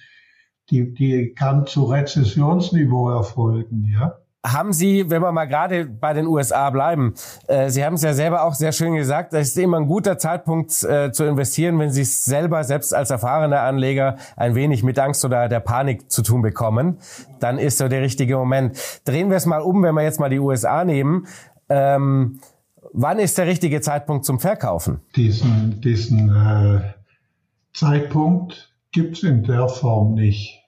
die, 0.70 0.94
die 0.94 1.34
kann 1.34 1.68
zu 1.68 1.84
Rezessionsniveau 1.84 3.10
erfolgen, 3.10 3.92
ja. 3.92 4.23
Haben 4.46 4.74
Sie, 4.74 5.10
wenn 5.10 5.22
wir 5.22 5.32
mal 5.32 5.46
gerade 5.46 5.86
bei 5.86 6.12
den 6.12 6.28
USA 6.28 6.70
bleiben, 6.70 7.14
äh, 7.48 7.70
Sie 7.70 7.86
haben 7.86 7.94
es 7.94 8.02
ja 8.02 8.14
selber 8.14 8.44
auch 8.44 8.56
sehr 8.56 8.74
schön 8.74 8.94
gesagt, 8.94 9.34
es 9.34 9.50
ist 9.50 9.58
immer 9.58 9.80
ein 9.80 9.88
guter 9.88 10.18
Zeitpunkt 10.18 10.84
äh, 10.84 11.14
zu 11.14 11.24
investieren, 11.24 11.80
wenn 11.80 11.92
Sie 11.92 12.02
es 12.02 12.26
selber 12.26 12.66
selbst 12.66 12.94
als 12.94 13.10
erfahrener 13.10 13.62
Anleger 13.62 14.18
ein 14.36 14.54
wenig 14.54 14.84
mit 14.84 15.00
Angst 15.00 15.24
oder 15.24 15.48
der 15.48 15.62
Panik 15.62 16.12
zu 16.12 16.24
tun 16.24 16.42
bekommen. 16.42 16.98
Dann 17.40 17.58
ist 17.58 17.78
so 17.78 17.88
der 17.88 18.02
richtige 18.02 18.36
Moment. 18.36 18.78
Drehen 19.06 19.30
wir 19.30 19.38
es 19.38 19.46
mal 19.46 19.62
um, 19.62 19.82
wenn 19.82 19.96
wir 19.96 20.04
jetzt 20.04 20.20
mal 20.20 20.30
die 20.30 20.40
USA 20.40 20.84
nehmen. 20.84 21.26
Ähm, 21.70 22.42
wann 22.92 23.20
ist 23.20 23.38
der 23.38 23.48
richtige 23.48 23.80
Zeitpunkt 23.80 24.26
zum 24.26 24.42
Verkaufen? 24.42 25.00
Diesen, 25.16 25.80
diesen 25.80 26.30
äh, 26.30 26.82
Zeitpunkt 27.74 28.74
gibt's 28.92 29.24
in 29.24 29.44
der 29.44 29.70
Form 29.70 30.16
nicht. 30.16 30.63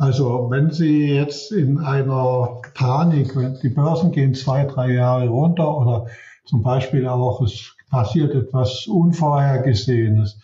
Also 0.00 0.48
wenn 0.48 0.70
Sie 0.70 1.08
jetzt 1.08 1.52
in 1.52 1.76
einer 1.76 2.62
Panik, 2.72 3.36
wenn 3.36 3.60
die 3.60 3.68
Börsen 3.68 4.12
gehen 4.12 4.32
zwei, 4.32 4.64
drei 4.64 4.92
Jahre 4.92 5.28
runter 5.28 5.76
oder 5.76 6.06
zum 6.46 6.62
Beispiel 6.62 7.06
auch 7.06 7.42
es 7.42 7.76
passiert 7.90 8.34
etwas 8.34 8.86
Unvorhergesehenes. 8.86 10.40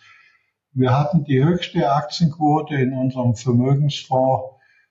Wir 0.73 0.95
hatten 0.95 1.23
die 1.23 1.43
höchste 1.43 1.91
Aktienquote 1.91 2.75
in 2.75 2.93
unserem 2.93 3.33
Vermögensfonds 3.33 4.43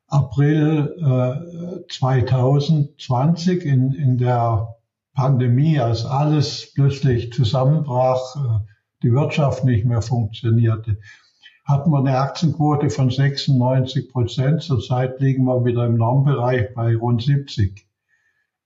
April 0.09 0.97
äh, 0.99 1.87
2020 1.89 3.65
in, 3.65 3.93
in 3.93 4.19
der 4.19 4.75
Pandemie, 5.15 5.79
als 5.79 6.05
alles 6.05 6.73
plötzlich 6.75 7.33
zusammenbrach, 7.33 8.35
äh, 8.35 8.67
die 9.05 9.13
Wirtschaft 9.13 9.63
nicht 9.63 9.85
mehr 9.85 10.03
funktionierte 10.03 10.99
hatten 11.67 11.91
wir 11.91 11.99
eine 11.99 12.19
Aktienquote 12.19 12.91
von 12.91 13.11
96 13.11 14.13
Prozent. 14.13 14.63
Zurzeit 14.63 15.21
liegen 15.21 15.45
wir 15.45 15.65
wieder 15.65 15.85
im 15.85 15.97
Normbereich 15.97 16.73
bei 16.75 16.95
rund 16.97 17.23
70. 17.23 17.87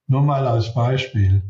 Nur 0.06 0.22
mal 0.22 0.46
als 0.46 0.74
Beispiel. 0.74 1.42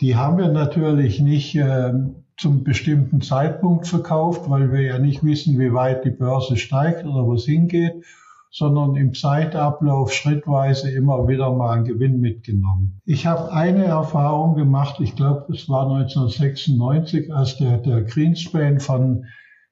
Die 0.00 0.16
haben 0.16 0.38
wir 0.38 0.48
natürlich 0.48 1.20
nicht 1.20 1.54
äh, 1.56 1.92
zum 2.36 2.64
bestimmten 2.64 3.22
Zeitpunkt 3.22 3.86
verkauft, 3.86 4.48
weil 4.48 4.72
wir 4.72 4.82
ja 4.82 4.98
nicht 4.98 5.24
wissen, 5.24 5.58
wie 5.58 5.72
weit 5.72 6.04
die 6.04 6.10
Börse 6.10 6.56
steigt 6.56 7.04
oder 7.04 7.26
wo 7.26 7.34
es 7.34 7.44
hingeht, 7.44 8.04
sondern 8.50 8.96
im 8.96 9.14
Zeitablauf 9.14 10.12
schrittweise 10.12 10.90
immer 10.90 11.28
wieder 11.28 11.52
mal 11.52 11.76
einen 11.76 11.84
Gewinn 11.84 12.20
mitgenommen. 12.20 13.00
Ich 13.04 13.26
habe 13.26 13.52
eine 13.52 13.84
Erfahrung 13.84 14.56
gemacht, 14.56 15.00
ich 15.00 15.16
glaube, 15.16 15.52
es 15.52 15.68
war 15.68 15.84
1996, 15.84 17.32
als 17.32 17.56
der, 17.58 17.78
der 17.78 18.02
Greenspan 18.02 18.80
von 18.80 19.26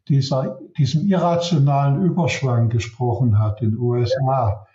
dieser, 0.09 0.59
diesem 0.77 1.07
irrationalen 1.09 2.03
Überschwang 2.03 2.69
gesprochen 2.69 3.39
hat 3.39 3.61
in 3.63 3.73
den 3.73 3.79
USA. 3.79 4.67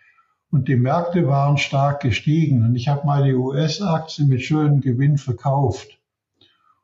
Und 0.52 0.68
die 0.68 0.76
Märkte 0.76 1.28
waren 1.28 1.58
stark 1.58 2.02
gestiegen. 2.02 2.64
Und 2.64 2.76
ich 2.76 2.88
habe 2.88 3.08
meine 3.08 3.36
US-Aktie 3.36 4.26
mit 4.26 4.42
schönem 4.42 4.82
Gewinn 4.82 5.18
verkauft, 5.18 6.00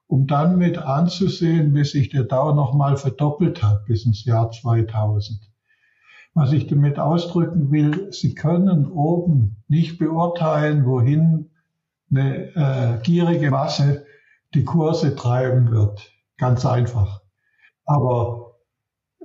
um 0.08 0.26
dann 0.26 0.58
mit 0.58 0.80
anzusehen, 0.80 1.76
wie 1.76 1.84
sich 1.84 2.10
der 2.10 2.24
Dow 2.24 2.54
nochmal 2.54 2.98
verdoppelt 2.98 3.62
hat 3.62 3.86
bis 3.86 4.06
ins 4.06 4.26
Jahr 4.26 4.50
2000. 4.50 5.40
Was 6.34 6.52
ich 6.52 6.68
damit 6.68 7.00
ausdrücken 7.00 7.72
will, 7.72 8.12
Sie 8.12 8.34
können 8.34 8.88
oben 8.88 9.58
nicht 9.68 10.00
beurteilen, 10.00 10.86
wohin 10.86 11.50
eine 12.10 12.56
äh, 12.56 13.02
gierige 13.04 13.52
Masse 13.52 14.06
die 14.54 14.64
Kurse 14.64 15.16
treiben 15.16 15.72
wird. 15.72 16.12
Ganz 16.38 16.66
einfach. 16.66 17.22
Aber 17.90 18.52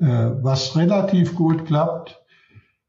äh, 0.00 0.06
was 0.42 0.74
relativ 0.74 1.34
gut 1.34 1.66
klappt, 1.66 2.23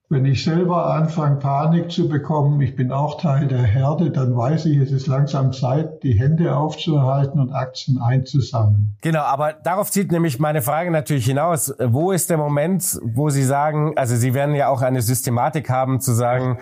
Wenn 0.07 0.23
ich 0.25 0.43
selber 0.43 0.93
anfange, 0.93 1.37
Panik 1.37 1.89
zu 1.89 2.07
bekommen, 2.07 2.61
ich 2.61 2.75
bin 2.75 2.91
auch 2.91 3.19
Teil 3.19 3.47
der 3.47 3.63
Herde, 3.63 4.11
dann 4.11 4.37
weiß 4.37 4.67
ich, 4.67 4.77
es 4.77 4.91
ist 4.91 5.07
langsam 5.07 5.51
Zeit, 5.51 6.03
die 6.03 6.13
Hände 6.13 6.55
aufzuhalten 6.55 7.39
und 7.39 7.51
Aktien 7.51 7.97
einzusammeln. 7.99 8.95
Genau, 9.01 9.21
aber 9.21 9.53
darauf 9.53 9.89
zieht 9.89 10.11
nämlich 10.11 10.39
meine 10.39 10.61
Frage 10.61 10.91
natürlich 10.91 11.25
hinaus. 11.25 11.73
Wo 11.79 12.11
ist 12.11 12.29
der 12.29 12.37
Moment, 12.37 12.99
wo 13.01 13.31
Sie 13.31 13.43
sagen, 13.43 13.93
also 13.95 14.15
Sie 14.15 14.35
werden 14.35 14.53
ja 14.53 14.67
auch 14.69 14.83
eine 14.83 15.01
Systematik 15.01 15.71
haben, 15.71 15.99
zu 15.99 16.13
sagen, 16.13 16.59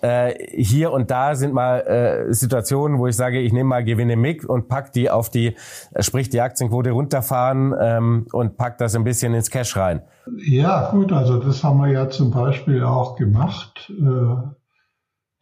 äh, 0.00 0.32
hier 0.56 0.90
und 0.90 1.10
da 1.10 1.34
sind 1.34 1.52
mal 1.52 1.80
äh, 1.80 2.32
Situationen, 2.32 2.98
wo 2.98 3.08
ich 3.08 3.16
sage, 3.16 3.40
ich 3.40 3.52
nehme 3.52 3.68
mal 3.68 3.84
Gewinne 3.84 4.16
mit 4.16 4.46
und 4.46 4.68
pack 4.68 4.92
die 4.92 5.10
auf 5.10 5.28
die, 5.28 5.54
äh, 5.92 6.02
sprich 6.02 6.30
die 6.30 6.40
Aktienquote 6.40 6.92
runterfahren 6.92 7.74
ähm, 7.78 8.26
und 8.32 8.56
pack 8.56 8.78
das 8.78 8.96
ein 8.96 9.04
bisschen 9.04 9.34
ins 9.34 9.50
Cash 9.50 9.76
rein. 9.76 10.00
Ja, 10.34 10.90
gut, 10.90 11.12
also 11.12 11.38
das 11.38 11.62
haben 11.62 11.78
wir 11.78 11.92
ja 11.92 12.08
zum 12.08 12.30
Beispiel 12.30 12.82
auch 12.82 13.16
gemacht, 13.16 13.90
äh, 13.90 14.50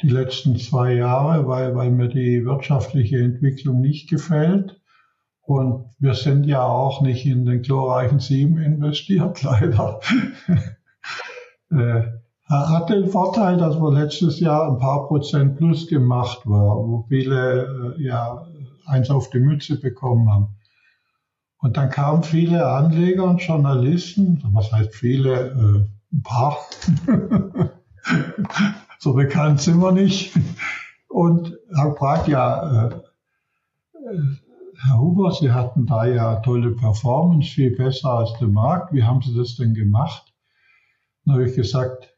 die 0.03 0.09
letzten 0.09 0.57
zwei 0.57 0.95
Jahre, 0.95 1.47
weil, 1.47 1.75
weil 1.75 1.91
mir 1.91 2.09
die 2.09 2.45
wirtschaftliche 2.45 3.19
Entwicklung 3.19 3.81
nicht 3.81 4.11
gefällt. 4.11 4.81
Und 5.41 5.87
wir 5.99 6.15
sind 6.15 6.45
ja 6.45 6.63
auch 6.63 7.03
nicht 7.03 7.27
in 7.27 7.45
den 7.45 7.63
glorreichen 7.63 8.19
Sieben 8.19 8.59
investiert, 8.59 9.43
leider. 9.43 10.01
äh, 11.71 12.03
hat 12.47 12.91
den 12.91 13.09
Vorteil, 13.09 13.57
dass 13.57 13.77
wir 13.77 13.93
letztes 13.93 14.39
Jahr 14.41 14.71
ein 14.71 14.79
paar 14.79 15.07
Prozent 15.07 15.57
plus 15.57 15.87
gemacht 15.87 16.41
war, 16.45 16.77
wo 16.77 17.07
viele 17.09 17.95
äh, 17.97 18.03
ja 18.03 18.47
eins 18.87 19.09
auf 19.09 19.31
die 19.31 19.39
Mütze 19.41 19.81
bekommen 19.81 20.31
haben. 20.31 20.49
Und 21.65 21.79
dann 21.79 21.89
kamen 21.89 22.23
viele 22.23 22.67
Anleger 22.67 23.25
und 23.25 23.41
Journalisten, 23.41 24.39
was 24.53 24.71
heißt 24.71 24.95
viele, 24.95 25.33
äh, 25.33 26.15
ein 26.15 26.23
paar, 26.23 26.59
so 28.99 29.15
bekannt 29.15 29.63
sind 29.63 29.81
wir 29.81 29.91
nicht, 29.91 30.39
und 31.09 31.57
haben 31.75 31.93
gefragt, 31.93 32.29
ja, 32.29 32.89
äh, 32.89 32.91
Herr 34.77 34.99
Huber, 35.01 35.33
Sie 35.33 35.53
hatten 35.53 35.87
da 35.87 36.05
ja 36.05 36.37
tolle 36.37 36.73
Performance, 36.73 37.49
viel 37.49 37.75
besser 37.75 38.11
als 38.11 38.35
der 38.39 38.49
Markt. 38.49 38.93
Wie 38.93 39.05
haben 39.05 39.23
Sie 39.23 39.35
das 39.35 39.57
denn 39.57 39.73
gemacht? 39.73 40.35
Dann 41.25 41.37
habe 41.37 41.49
ich 41.49 41.57
gesagt, 41.57 42.15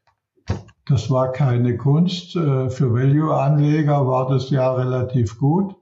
das 0.87 1.09
war 1.09 1.31
keine 1.31 1.77
Kunst. 1.77 2.35
Äh, 2.35 2.69
für 2.69 2.93
Value-Anleger 2.93 4.05
war 4.07 4.27
das 4.27 4.49
ja 4.49 4.73
relativ 4.73 5.39
gut. 5.39 5.73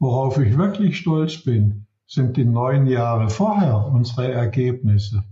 Worauf 0.00 0.38
ich 0.38 0.58
wirklich 0.58 0.98
stolz 0.98 1.44
bin, 1.44 1.85
sind 2.06 2.36
die 2.36 2.44
neun 2.44 2.86
Jahre 2.86 3.28
vorher 3.30 3.86
unsere 3.86 4.32
Ergebnisse. 4.32 5.24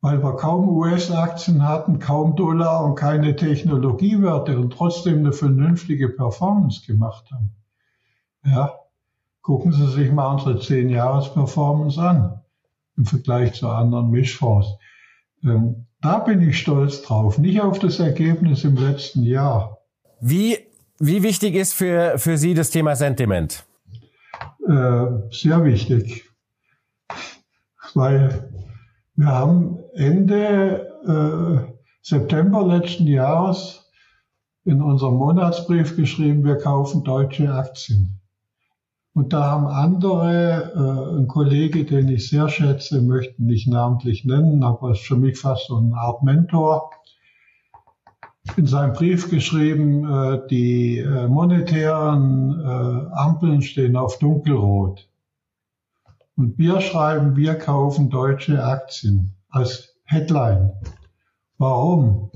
Weil 0.00 0.22
wir 0.22 0.36
kaum 0.36 0.68
US-Aktien 0.68 1.66
hatten, 1.66 1.98
kaum 1.98 2.36
Dollar 2.36 2.84
und 2.84 2.94
keine 2.94 3.36
Technologiewerte 3.36 4.58
und 4.58 4.72
trotzdem 4.72 5.18
eine 5.18 5.32
vernünftige 5.32 6.08
Performance 6.08 6.86
gemacht 6.86 7.30
haben. 7.30 7.50
Ja, 8.44 8.72
gucken 9.42 9.72
Sie 9.72 9.88
sich 9.88 10.10
mal 10.10 10.32
unsere 10.32 10.58
zehn 10.58 10.88
Jahres-Performance 10.88 12.00
an 12.00 12.40
im 12.96 13.04
Vergleich 13.04 13.54
zu 13.54 13.68
anderen 13.68 14.10
Mischfonds. 14.10 14.68
Ähm, 15.42 15.86
da 16.00 16.18
bin 16.18 16.40
ich 16.40 16.58
stolz 16.58 17.02
drauf, 17.02 17.36
nicht 17.36 17.60
auf 17.60 17.78
das 17.78 17.98
Ergebnis 17.98 18.64
im 18.64 18.76
letzten 18.76 19.22
Jahr. 19.22 19.78
Wie, 20.20 20.58
wie 20.98 21.22
wichtig 21.22 21.54
ist 21.54 21.74
für, 21.74 22.18
für 22.18 22.38
Sie 22.38 22.54
das 22.54 22.70
Thema 22.70 22.96
Sentiment? 22.96 23.64
Äh, 24.70 25.28
sehr 25.32 25.64
wichtig, 25.64 26.30
weil 27.94 28.52
wir 29.16 29.26
haben 29.26 29.80
Ende 29.94 30.86
äh, 31.08 31.72
September 32.02 32.64
letzten 32.64 33.08
Jahres 33.08 33.90
in 34.64 34.80
unserem 34.80 35.14
Monatsbrief 35.14 35.96
geschrieben, 35.96 36.44
wir 36.44 36.56
kaufen 36.58 37.02
deutsche 37.02 37.52
Aktien. 37.52 38.20
Und 39.12 39.32
da 39.32 39.50
haben 39.50 39.66
andere, 39.66 40.72
äh, 40.72 41.18
ein 41.18 41.26
Kollege, 41.26 41.84
den 41.84 42.08
ich 42.08 42.28
sehr 42.28 42.48
schätze, 42.48 43.02
möchten 43.02 43.46
nicht 43.46 43.66
namentlich 43.66 44.24
nennen, 44.24 44.62
aber 44.62 44.92
ist 44.92 45.04
für 45.04 45.16
mich 45.16 45.36
fast 45.36 45.66
so 45.66 45.78
eine 45.78 45.96
Art 45.96 46.22
Mentor, 46.22 46.92
in 48.56 48.66
seinem 48.66 48.94
Brief 48.94 49.30
geschrieben, 49.30 50.04
äh, 50.04 50.40
die 50.48 50.98
äh, 50.98 51.28
monetären 51.28 52.60
äh, 52.60 53.14
Ampeln 53.14 53.62
stehen 53.62 53.94
auf 53.96 54.18
dunkelrot. 54.18 55.08
Und 56.36 56.58
wir 56.58 56.80
schreiben, 56.80 57.36
wir 57.36 57.54
kaufen 57.56 58.10
deutsche 58.10 58.64
Aktien 58.64 59.36
als 59.50 59.94
Headline. 60.04 60.72
Warum? 61.58 62.32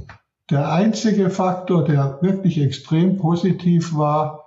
Der 0.51 0.71
einzige 0.71 1.31
Faktor, 1.31 1.85
der 1.85 2.19
wirklich 2.21 2.61
extrem 2.61 3.17
positiv 3.17 3.97
war, 3.97 4.45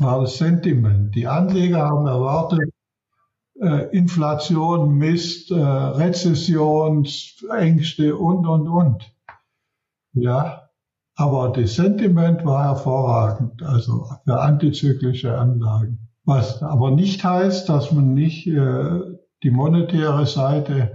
war 0.00 0.20
das 0.20 0.38
Sentiment. 0.38 1.14
Die 1.14 1.28
Anleger 1.28 1.88
haben 1.88 2.08
erwartet, 2.08 2.72
äh, 3.60 3.96
Inflation, 3.96 4.98
Mist, 4.98 5.52
äh, 5.52 5.54
Rezessionsängste 5.54 8.16
und, 8.16 8.44
und, 8.46 8.68
und. 8.68 9.14
Ja, 10.14 10.69
aber 11.20 11.52
das 11.52 11.74
Sentiment 11.74 12.46
war 12.46 12.64
hervorragend, 12.64 13.62
also 13.62 14.06
für 14.24 14.40
antizyklische 14.40 15.36
Anlagen. 15.36 16.08
Was 16.24 16.62
aber 16.62 16.92
nicht 16.92 17.22
heißt, 17.22 17.68
dass 17.68 17.92
man 17.92 18.14
nicht 18.14 18.46
äh, 18.46 19.00
die 19.42 19.50
monetäre 19.50 20.24
Seite 20.24 20.92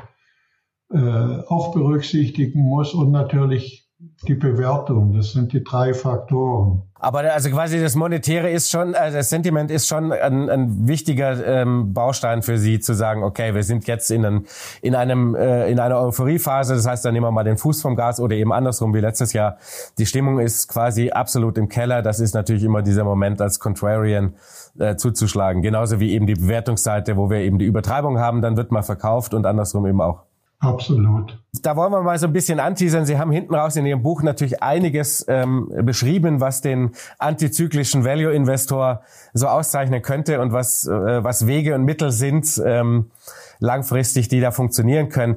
äh, 0.91 0.97
auch 0.97 1.73
berücksichtigen 1.73 2.59
muss 2.63 2.95
und 2.95 3.11
natürlich 3.11 3.84
die 4.27 4.35
Bewertung. 4.35 5.13
Das 5.13 5.31
sind 5.31 5.53
die 5.53 5.63
drei 5.63 5.93
Faktoren. 5.93 6.83
Aber 6.97 7.19
also 7.19 7.49
quasi 7.51 7.79
das 7.79 7.95
Monetäre 7.95 8.49
ist 8.49 8.71
schon, 8.71 8.95
also 8.95 9.17
das 9.17 9.29
Sentiment 9.29 9.69
ist 9.69 9.88
schon 9.88 10.11
ein, 10.11 10.49
ein 10.49 10.88
wichtiger 10.88 11.45
ähm, 11.45 11.93
Baustein 11.93 12.41
für 12.41 12.57
Sie 12.57 12.79
zu 12.79 12.93
sagen, 12.93 13.23
okay, 13.23 13.53
wir 13.53 13.63
sind 13.63 13.85
jetzt 13.85 14.09
in, 14.09 14.25
einem, 14.25 14.45
in 14.81 14.95
einem 14.95 15.35
äh, 15.35 15.69
in 15.69 15.79
einer 15.79 16.01
Euphoriephase. 16.01 16.73
Das 16.73 16.88
heißt, 16.88 17.05
dann 17.05 17.13
nehmen 17.13 17.25
wir 17.25 17.31
mal 17.31 17.43
den 17.43 17.57
Fuß 17.57 17.81
vom 17.81 17.95
Gas 17.95 18.19
oder 18.19 18.35
eben 18.35 18.51
andersrum 18.51 18.93
wie 18.93 19.01
letztes 19.01 19.33
Jahr. 19.33 19.57
Die 19.97 20.05
Stimmung 20.05 20.39
ist 20.39 20.67
quasi 20.67 21.11
absolut 21.11 21.57
im 21.57 21.69
Keller. 21.69 22.01
Das 22.01 22.19
ist 22.19 22.33
natürlich 22.33 22.63
immer 22.63 22.81
dieser 22.81 23.03
Moment 23.03 23.39
als 23.39 23.59
Contrarian 23.59 24.33
äh, 24.79 24.95
zuzuschlagen. 24.95 25.61
Genauso 25.61 25.99
wie 25.99 26.11
eben 26.11 26.25
die 26.25 26.33
Bewertungsseite, 26.35 27.17
wo 27.17 27.29
wir 27.29 27.39
eben 27.39 27.59
die 27.59 27.65
Übertreibung 27.65 28.19
haben, 28.19 28.41
dann 28.41 28.57
wird 28.57 28.71
mal 28.71 28.83
verkauft 28.83 29.33
und 29.33 29.45
andersrum 29.45 29.85
eben 29.85 30.01
auch. 30.01 30.23
Absolut. 30.65 31.38
Da 31.62 31.75
wollen 31.75 31.91
wir 31.91 32.01
mal 32.01 32.17
so 32.17 32.28
ein 32.28 32.34
bisschen 32.34 32.60
anteasern. 32.60 33.06
Sie 33.06 33.17
haben 33.17 33.32
hinten 33.32 33.54
raus 33.54 33.75
in 33.75 33.86
Ihrem 33.86 34.01
Buch 34.01 34.23
natürlich 34.23 34.63
einiges 34.63 35.25
ähm, 35.28 35.71
beschrieben, 35.84 36.41
was 36.41 36.62
den 36.62 36.91
antizyklischen 37.19 38.04
Value-Investor 38.04 39.01
so 39.34 39.47
auszeichnen 39.47 40.01
könnte 40.01 40.41
und 40.41 40.51
was, 40.51 40.88
äh, 40.88 41.23
was 41.23 41.47
Wege 41.47 41.75
und 41.75 41.84
Mittel 41.86 42.12
sind, 42.12 42.62
ähm, 42.65 43.12
langfristig, 43.60 44.28
die 44.28 44.41
da 44.41 44.51
funktionieren 44.51 45.10
können. 45.10 45.36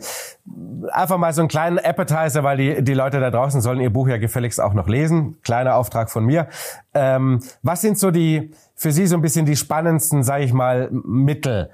Einfach 0.91 1.19
mal 1.19 1.33
so 1.33 1.43
einen 1.43 1.49
kleinen 1.49 1.79
Appetizer, 1.79 2.43
weil 2.43 2.57
die, 2.57 2.83
die 2.83 2.95
Leute 2.95 3.21
da 3.21 3.31
draußen 3.31 3.61
sollen 3.61 3.81
Ihr 3.81 3.91
Buch 3.91 4.09
ja 4.09 4.17
gefälligst 4.17 4.61
auch 4.61 4.75
noch 4.75 4.89
lesen. 4.89 5.37
Kleiner 5.43 5.77
Auftrag 5.77 6.11
von 6.11 6.25
mir. 6.25 6.49
Ähm, 6.95 7.41
was 7.63 7.83
sind 7.83 7.99
so 7.99 8.11
die, 8.11 8.51
für 8.75 8.93
Sie 8.93 9.07
so 9.07 9.17
ein 9.17 9.23
bisschen 9.23 9.47
die 9.47 9.57
spannendsten, 9.57 10.25
sage 10.25 10.45
ich 10.45 10.53
mal, 10.53 10.89
Mittel, 10.91 11.71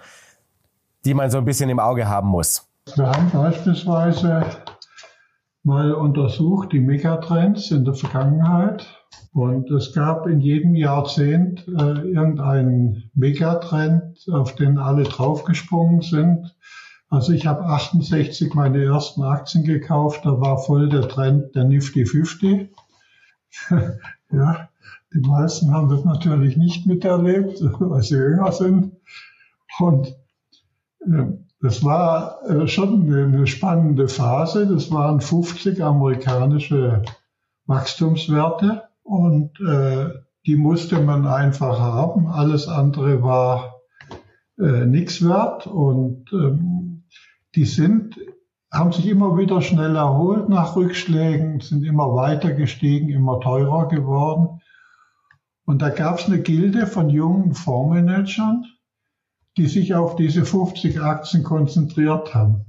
die 1.05 1.14
man 1.14 1.31
so 1.31 1.38
ein 1.38 1.45
bisschen 1.45 1.71
im 1.71 1.79
Auge 1.79 2.09
haben 2.09 2.29
muss? 2.29 2.69
Wir 2.92 3.07
haben 3.07 3.31
beispielsweise 3.31 4.44
mal 5.62 5.94
untersucht 5.94 6.73
die 6.73 6.81
Megatrends 6.81 7.70
in 7.70 7.85
der 7.87 7.94
Vergangenheit 7.94 8.87
und 9.33 9.70
es 9.70 9.94
gab 9.94 10.27
in 10.27 10.40
jedem 10.40 10.75
Jahrzehnt 10.75 11.66
äh, 11.66 12.12
irgendeinen 12.12 13.11
Megatrend, 13.14 14.29
auf 14.31 14.55
den 14.57 14.77
alle 14.77 15.05
draufgesprungen 15.05 16.03
sind. 16.03 16.55
Also 17.09 17.33
ich 17.33 17.47
habe 17.47 17.64
68 17.64 18.53
meine 18.53 18.85
ersten 18.85 19.23
Aktien 19.23 19.64
gekauft, 19.64 20.20
da 20.25 20.38
war 20.38 20.59
voll 20.59 20.90
der 20.90 21.09
Trend 21.09 21.55
der 21.55 21.64
Nifty 21.64 22.05
50. 22.05 22.68
ja, 24.31 24.68
die 25.14 25.20
meisten 25.20 25.73
haben 25.73 25.88
das 25.88 26.05
natürlich 26.05 26.59
nicht 26.59 26.87
miterlebt, 26.87 27.61
weil 27.81 28.03
sie 28.03 28.16
jünger 28.16 28.53
sind. 28.53 28.92
Und 29.79 30.14
äh, 31.01 31.43
das 31.64 31.83
war 31.83 32.42
äh, 32.46 32.68
schon 32.68 33.11
eine 33.11 33.46
spannende 33.46 34.06
Phase. 34.06 34.67
Das 34.67 34.90
waren 34.90 35.23
50 35.23 35.83
amerikanische 35.83 37.00
Wachstumswerte 37.65 38.83
und 39.02 39.58
äh, 39.67 40.10
die 40.44 40.56
musste 40.56 41.00
man 41.00 41.27
einfach 41.27 41.81
haben. 41.81 42.27
Alles 42.27 42.69
andere 42.69 43.23
war 43.23 43.81
äh, 44.58 44.85
nichts 44.85 45.27
wert 45.27 45.67
und 45.67 46.31
ähm, 46.35 47.04
die 47.54 47.65
sind 47.65 48.19
haben 48.71 48.92
sich 48.92 49.08
immer 49.08 49.38
wieder 49.38 49.62
schnell 49.62 49.96
erholt 49.96 50.50
nach 50.50 50.77
Rückschlägen, 50.77 51.60
sind 51.60 51.83
immer 51.85 52.15
weiter 52.15 52.52
gestiegen, 52.52 53.08
immer 53.08 53.40
teurer 53.40 53.88
geworden. 53.88 54.60
Und 55.65 55.81
da 55.81 55.88
gab 55.88 56.19
es 56.19 56.27
eine 56.27 56.42
Gilde 56.42 56.87
von 56.87 57.08
jungen 57.08 57.54
Fondsmanagern, 57.54 58.67
die 59.57 59.67
sich 59.67 59.94
auf 59.94 60.17
diese 60.17 60.44
50 60.44 61.00
Aktien 61.00 61.42
konzentriert 61.42 62.35
haben. 62.35 62.67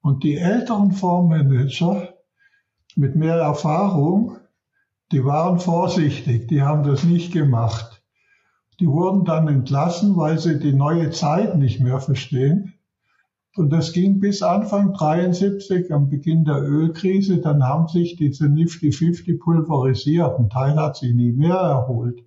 Und 0.00 0.24
die 0.24 0.36
älteren 0.36 0.92
Fondsmanager 0.92 2.14
mit 2.96 3.16
mehr 3.16 3.36
Erfahrung, 3.36 4.36
die 5.12 5.24
waren 5.24 5.58
vorsichtig, 5.58 6.48
die 6.48 6.62
haben 6.62 6.82
das 6.82 7.04
nicht 7.04 7.32
gemacht. 7.32 8.02
Die 8.80 8.88
wurden 8.88 9.24
dann 9.24 9.48
entlassen, 9.48 10.16
weil 10.16 10.38
sie 10.38 10.58
die 10.58 10.72
neue 10.72 11.10
Zeit 11.10 11.56
nicht 11.56 11.80
mehr 11.80 12.00
verstehen. 12.00 12.74
Und 13.56 13.70
das 13.70 13.92
ging 13.92 14.18
bis 14.18 14.42
Anfang 14.42 14.92
73, 14.94 15.92
am 15.92 16.08
Beginn 16.08 16.44
der 16.44 16.60
Ölkrise. 16.60 17.38
Dann 17.38 17.62
haben 17.62 17.86
sich 17.86 18.16
diese 18.16 18.48
Nifty 18.48 18.90
50 18.90 19.40
pulverisiert. 19.40 20.40
Ein 20.40 20.50
Teil 20.50 20.74
hat 20.76 20.96
sich 20.96 21.14
nie 21.14 21.30
mehr 21.32 21.54
erholt. 21.54 22.24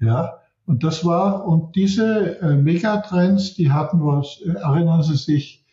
Ja, 0.00 0.40
und 0.66 0.82
das 0.82 1.04
war, 1.04 1.46
und 1.46 1.76
diese 1.76 2.40
äh, 2.40 2.56
Megatrends, 2.56 3.54
die 3.54 3.70
hatten 3.70 4.04
was, 4.04 4.40
äh, 4.40 4.50
erinnern 4.52 5.02
Sie 5.02 5.16
sich, 5.16 5.64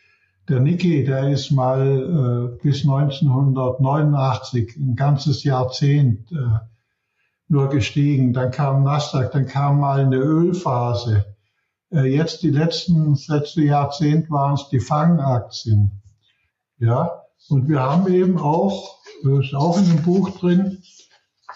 der 0.49 0.59
Niki, 0.59 1.05
der 1.05 1.29
ist 1.29 1.51
mal 1.51 2.57
äh, 2.57 2.61
bis 2.61 2.83
1989, 2.83 4.75
ein 4.75 4.95
ganzes 4.95 5.43
Jahrzehnt 5.45 6.31
äh, 6.31 6.35
nur 7.47 7.69
gestiegen. 7.69 8.33
Dann 8.33 8.51
kam 8.51 8.83
Nasdaq, 8.83 9.31
dann 9.31 9.45
kam 9.45 9.79
mal 9.79 10.01
eine 10.01 10.17
Ölphase. 10.17 11.25
Äh, 11.89 12.13
jetzt 12.13 12.43
die 12.43 12.49
letzten, 12.49 13.17
letzte 13.27 13.61
Jahrzehnt 13.61 14.29
waren 14.29 14.55
es 14.55 14.67
die 14.69 14.81
Fangaktien. 14.81 16.01
Ja, 16.79 17.21
und 17.47 17.69
wir 17.69 17.81
haben 17.81 18.11
eben 18.11 18.37
auch, 18.37 18.97
das 19.23 19.45
ist 19.45 19.55
auch 19.55 19.77
in 19.77 19.87
dem 19.87 20.01
Buch 20.01 20.37
drin, 20.39 20.79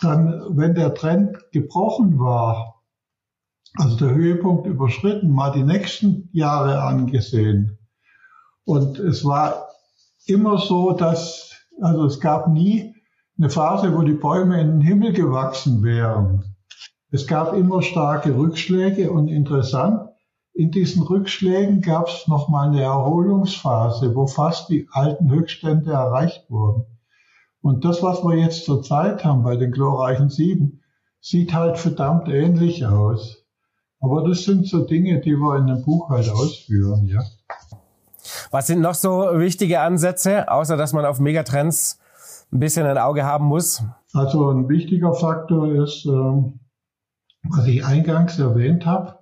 dann, 0.01 0.41
wenn 0.57 0.75
der 0.75 0.93
Trend 0.93 1.37
gebrochen 1.51 2.19
war, 2.19 2.74
also 3.77 3.97
der 3.97 4.13
Höhepunkt 4.13 4.67
überschritten, 4.67 5.31
mal 5.31 5.51
die 5.51 5.63
nächsten 5.63 6.29
Jahre 6.31 6.81
angesehen. 6.81 7.77
Und 8.63 8.99
es 8.99 9.23
war 9.23 9.67
immer 10.25 10.57
so, 10.57 10.91
dass, 10.91 11.51
also 11.81 12.05
es 12.05 12.19
gab 12.19 12.47
nie 12.47 12.95
eine 13.37 13.49
Phase, 13.49 13.95
wo 13.95 14.01
die 14.01 14.13
Bäume 14.13 14.59
in 14.61 14.79
den 14.79 14.81
Himmel 14.81 15.13
gewachsen 15.13 15.83
wären. 15.83 16.55
Es 17.11 17.27
gab 17.27 17.53
immer 17.53 17.81
starke 17.81 18.35
Rückschläge 18.35 19.11
und 19.11 19.27
interessant, 19.27 20.09
in 20.53 20.71
diesen 20.71 21.03
Rückschlägen 21.03 21.81
gab 21.81 22.07
es 22.07 22.27
nochmal 22.27 22.69
eine 22.69 22.81
Erholungsphase, 22.81 24.15
wo 24.15 24.25
fast 24.25 24.69
die 24.69 24.87
alten 24.89 25.29
Höchststände 25.29 25.91
erreicht 25.91 26.49
wurden. 26.49 26.85
Und 27.61 27.83
das, 27.83 28.01
was 28.01 28.23
wir 28.23 28.37
jetzt 28.37 28.63
zurzeit 28.63 29.25
haben 29.25 29.43
bei 29.43 29.57
den 29.57 29.71
glorreichen 29.71 30.29
Sieben, 30.29 30.81
sieht 31.19 31.53
halt 31.53 31.77
verdammt 31.77 32.29
ähnlich 32.29 32.85
aus. 32.85 33.44
Aber 33.99 34.27
das 34.27 34.43
sind 34.43 34.67
so 34.67 34.85
Dinge, 34.85 35.21
die 35.21 35.35
wir 35.35 35.57
in 35.57 35.67
dem 35.67 35.83
Buch 35.83 36.09
halt 36.09 36.29
ausführen, 36.29 37.05
ja. 37.05 37.21
Was 38.51 38.67
sind 38.67 38.81
noch 38.81 38.95
so 38.95 39.27
wichtige 39.33 39.81
Ansätze, 39.81 40.51
außer 40.51 40.77
dass 40.77 40.93
man 40.93 41.05
auf 41.05 41.19
Megatrends 41.19 41.99
ein 42.51 42.59
bisschen 42.59 42.85
ein 42.85 42.97
Auge 42.97 43.23
haben 43.23 43.45
muss? 43.45 43.83
Also 44.13 44.49
ein 44.49 44.69
wichtiger 44.69 45.13
Faktor 45.13 45.71
ist, 45.83 46.05
ähm, 46.05 46.59
was 47.43 47.67
ich 47.67 47.85
eingangs 47.85 48.39
erwähnt 48.39 48.85
habe, 48.85 49.19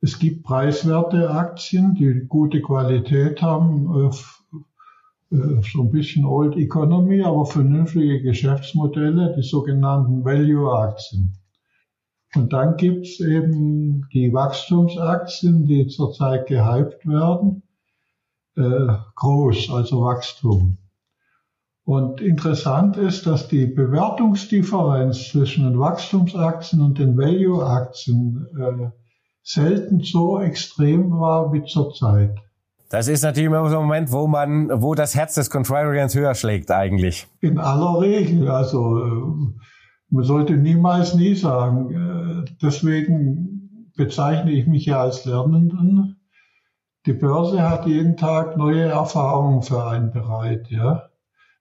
es 0.00 0.18
gibt 0.18 0.44
preiswerte 0.44 1.30
Aktien, 1.30 1.94
die 1.94 2.26
gute 2.28 2.60
Qualität 2.60 3.42
haben, 3.42 4.10
äh, 5.30 5.34
äh, 5.34 5.62
so 5.62 5.82
ein 5.82 5.90
bisschen 5.90 6.24
Old 6.24 6.56
Economy, 6.56 7.22
aber 7.22 7.46
vernünftige 7.46 8.22
Geschäftsmodelle, 8.22 9.34
die 9.36 9.42
sogenannten 9.42 10.24
Value-Aktien. 10.24 11.32
Und 12.36 12.52
dann 12.52 12.76
gibt's 12.76 13.20
eben 13.20 14.08
die 14.12 14.32
Wachstumsaktien, 14.32 15.66
die 15.66 15.86
zurzeit 15.88 16.46
gehypt 16.46 17.06
werden, 17.06 17.62
äh, 18.56 18.86
groß, 19.14 19.70
also 19.70 20.02
Wachstum. 20.02 20.78
Und 21.84 22.20
interessant 22.20 22.96
ist, 22.96 23.26
dass 23.26 23.48
die 23.48 23.66
Bewertungsdifferenz 23.66 25.28
zwischen 25.30 25.64
den 25.64 25.78
Wachstumsaktien 25.78 26.82
und 26.82 26.98
den 26.98 27.16
Value-Aktien 27.16 28.46
äh, 28.58 28.90
selten 29.42 30.00
so 30.00 30.40
extrem 30.40 31.12
war 31.12 31.52
wie 31.52 31.64
zurzeit. 31.64 32.34
Das 32.90 33.08
ist 33.08 33.22
natürlich 33.22 33.46
immer 33.46 33.68
so 33.68 33.78
ein 33.78 33.82
Moment, 33.82 34.12
wo 34.12 34.26
man, 34.26 34.82
wo 34.82 34.94
das 34.94 35.14
Herz 35.14 35.34
des 35.34 35.48
Contrarians 35.50 36.14
höher 36.14 36.34
schlägt 36.34 36.70
eigentlich. 36.70 37.26
In 37.40 37.58
aller 37.58 38.00
Regel, 38.00 38.48
also 38.48 38.98
äh, 38.98 39.56
man 40.08 40.24
sollte 40.24 40.56
niemals 40.56 41.14
nie 41.14 41.34
sagen. 41.34 41.90
Äh, 41.90 42.50
deswegen 42.62 43.90
bezeichne 43.96 44.52
ich 44.52 44.66
mich 44.66 44.86
ja 44.86 45.00
als 45.00 45.24
Lernenden. 45.24 46.20
Die 47.06 47.12
Börse 47.12 47.68
hat 47.68 47.86
jeden 47.86 48.16
Tag 48.16 48.56
neue 48.56 48.82
Erfahrungen 48.82 49.62
für 49.62 49.84
einen 49.84 50.10
bereit, 50.10 50.70
ja. 50.70 51.10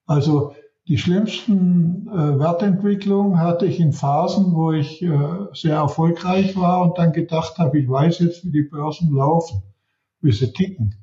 Also 0.06 0.54
die 0.88 0.98
schlimmsten 1.00 2.08
äh, 2.08 2.40
Wertentwicklungen 2.40 3.40
hatte 3.40 3.66
ich 3.66 3.80
in 3.80 3.92
Phasen, 3.92 4.54
wo 4.54 4.72
ich 4.72 5.02
äh, 5.02 5.10
sehr 5.54 5.76
erfolgreich 5.76 6.56
war 6.56 6.82
und 6.82 6.98
dann 7.00 7.12
gedacht 7.12 7.58
habe, 7.58 7.80
ich 7.80 7.90
weiß 7.90 8.20
jetzt, 8.20 8.46
wie 8.46 8.52
die 8.52 8.70
Börsen 8.70 9.12
laufen, 9.12 9.64
wie 10.22 10.32
sie 10.32 10.54
ticken. 10.54 10.96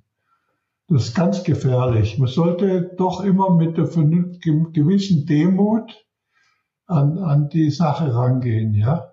Das 0.88 1.06
ist 1.06 1.14
ganz 1.14 1.42
gefährlich. 1.42 2.18
Man 2.18 2.28
sollte 2.28 2.94
doch 2.96 3.24
immer 3.24 3.50
mit 3.50 3.76
der 3.76 3.86
gewissen 3.86 5.26
Demut 5.26 6.01
an, 6.86 7.18
an 7.18 7.48
die 7.48 7.70
Sache 7.70 8.14
rangehen, 8.14 8.74
ja. 8.74 9.12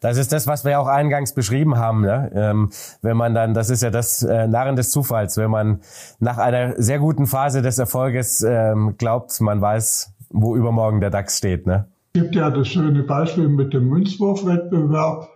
Das 0.00 0.16
ist 0.16 0.32
das, 0.32 0.46
was 0.46 0.64
wir 0.64 0.78
auch 0.78 0.86
eingangs 0.86 1.34
beschrieben 1.34 1.76
haben. 1.76 2.02
Ne? 2.02 2.30
Ähm, 2.32 2.70
wenn 3.02 3.16
man 3.16 3.34
dann, 3.34 3.52
das 3.52 3.68
ist 3.68 3.82
ja 3.82 3.90
das 3.90 4.22
äh, 4.22 4.46
Narren 4.46 4.76
des 4.76 4.90
Zufalls, 4.90 5.36
wenn 5.36 5.50
man 5.50 5.80
nach 6.20 6.38
einer 6.38 6.80
sehr 6.80 7.00
guten 7.00 7.26
Phase 7.26 7.62
des 7.62 7.78
Erfolges 7.78 8.42
ähm, 8.42 8.94
glaubt, 8.96 9.40
man 9.40 9.60
weiß, 9.60 10.14
wo 10.30 10.54
übermorgen 10.54 11.00
der 11.00 11.10
DAX 11.10 11.38
steht. 11.38 11.66
Ne? 11.66 11.88
Es 12.12 12.22
gibt 12.22 12.34
ja 12.36 12.50
das 12.50 12.68
schöne 12.68 13.02
Beispiel 13.02 13.48
mit 13.48 13.74
dem 13.74 13.88
Münzwurfwettbewerb. 13.88 15.28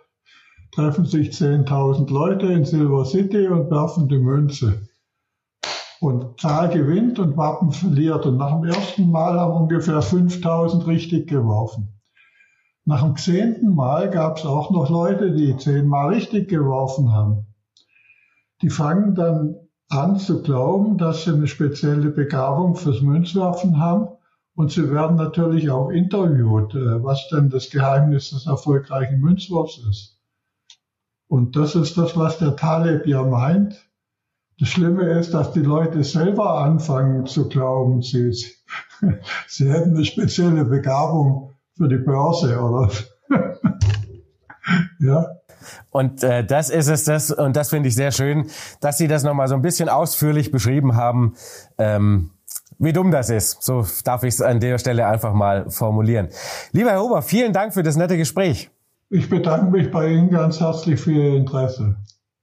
Treffen 0.74 1.04
sich 1.04 1.30
10.000 1.30 2.10
Leute 2.10 2.46
in 2.46 2.64
Silver 2.64 3.04
City 3.04 3.48
und 3.48 3.70
werfen 3.70 4.08
die 4.08 4.18
Münze. 4.18 4.80
Und 6.02 6.40
Zahl 6.40 6.68
gewinnt 6.68 7.20
und 7.20 7.36
Wappen 7.36 7.70
verliert. 7.70 8.26
Und 8.26 8.36
nach 8.36 8.58
dem 8.58 8.64
ersten 8.64 9.08
Mal 9.08 9.38
haben 9.38 9.52
ungefähr 9.52 10.02
5.000 10.02 10.84
richtig 10.88 11.28
geworfen. 11.28 12.00
Nach 12.84 13.04
dem 13.04 13.16
zehnten 13.16 13.72
Mal 13.72 14.10
gab 14.10 14.36
es 14.36 14.44
auch 14.44 14.72
noch 14.72 14.90
Leute, 14.90 15.30
die 15.30 15.56
zehnmal 15.56 16.08
richtig 16.08 16.48
geworfen 16.48 17.12
haben. 17.12 17.46
Die 18.62 18.68
fangen 18.70 19.14
dann 19.14 19.54
an 19.90 20.16
zu 20.18 20.42
glauben, 20.42 20.98
dass 20.98 21.22
sie 21.22 21.34
eine 21.34 21.46
spezielle 21.46 22.10
Begabung 22.10 22.74
fürs 22.74 23.00
Münzwerfen 23.00 23.78
haben. 23.78 24.08
Und 24.56 24.72
sie 24.72 24.90
werden 24.90 25.14
natürlich 25.14 25.70
auch 25.70 25.90
interviewt, 25.90 26.74
äh, 26.74 27.04
was 27.04 27.28
denn 27.28 27.48
das 27.48 27.70
Geheimnis 27.70 28.30
des 28.30 28.46
erfolgreichen 28.46 29.20
Münzwurfs 29.20 29.78
ist. 29.88 30.20
Und 31.28 31.54
das 31.54 31.76
ist 31.76 31.96
das, 31.96 32.16
was 32.16 32.38
der 32.38 32.56
Taleb 32.56 33.06
ja 33.06 33.22
meint. 33.22 33.88
Das 34.58 34.68
Schlimme 34.68 35.18
ist, 35.18 35.34
dass 35.34 35.52
die 35.52 35.60
Leute 35.60 36.04
selber 36.04 36.58
anfangen 36.58 37.26
zu 37.26 37.48
glauben, 37.48 38.02
sie, 38.02 38.32
sie 39.48 39.70
hätten 39.70 39.96
eine 39.96 40.04
spezielle 40.04 40.64
Begabung 40.64 41.50
für 41.76 41.88
die 41.88 41.96
Börse 41.96 42.60
oder 42.60 42.90
ja. 45.00 45.26
Und 45.90 46.22
äh, 46.22 46.44
das 46.44 46.70
ist 46.70 46.88
es, 46.88 47.04
das 47.04 47.30
und 47.30 47.56
das 47.56 47.70
finde 47.70 47.88
ich 47.88 47.94
sehr 47.94 48.10
schön, 48.10 48.46
dass 48.80 48.98
Sie 48.98 49.08
das 49.08 49.22
nochmal 49.22 49.48
so 49.48 49.54
ein 49.54 49.62
bisschen 49.62 49.88
ausführlich 49.88 50.50
beschrieben 50.50 50.96
haben. 50.96 51.34
Ähm, 51.78 52.30
wie 52.78 52.92
dumm 52.92 53.10
das 53.10 53.30
ist. 53.30 53.62
So 53.62 53.86
darf 54.04 54.24
ich 54.24 54.34
es 54.34 54.42
an 54.42 54.58
der 54.58 54.78
Stelle 54.78 55.06
einfach 55.06 55.34
mal 55.34 55.70
formulieren. 55.70 56.28
Lieber 56.72 56.90
Herr 56.90 57.02
Huber, 57.02 57.22
vielen 57.22 57.52
Dank 57.52 57.74
für 57.74 57.82
das 57.82 57.96
nette 57.96 58.16
Gespräch. 58.16 58.70
Ich 59.08 59.28
bedanke 59.28 59.70
mich 59.70 59.90
bei 59.90 60.08
Ihnen 60.08 60.30
ganz 60.30 60.58
herzlich 60.58 61.00
für 61.00 61.12
Ihr 61.12 61.36
Interesse. 61.36 61.96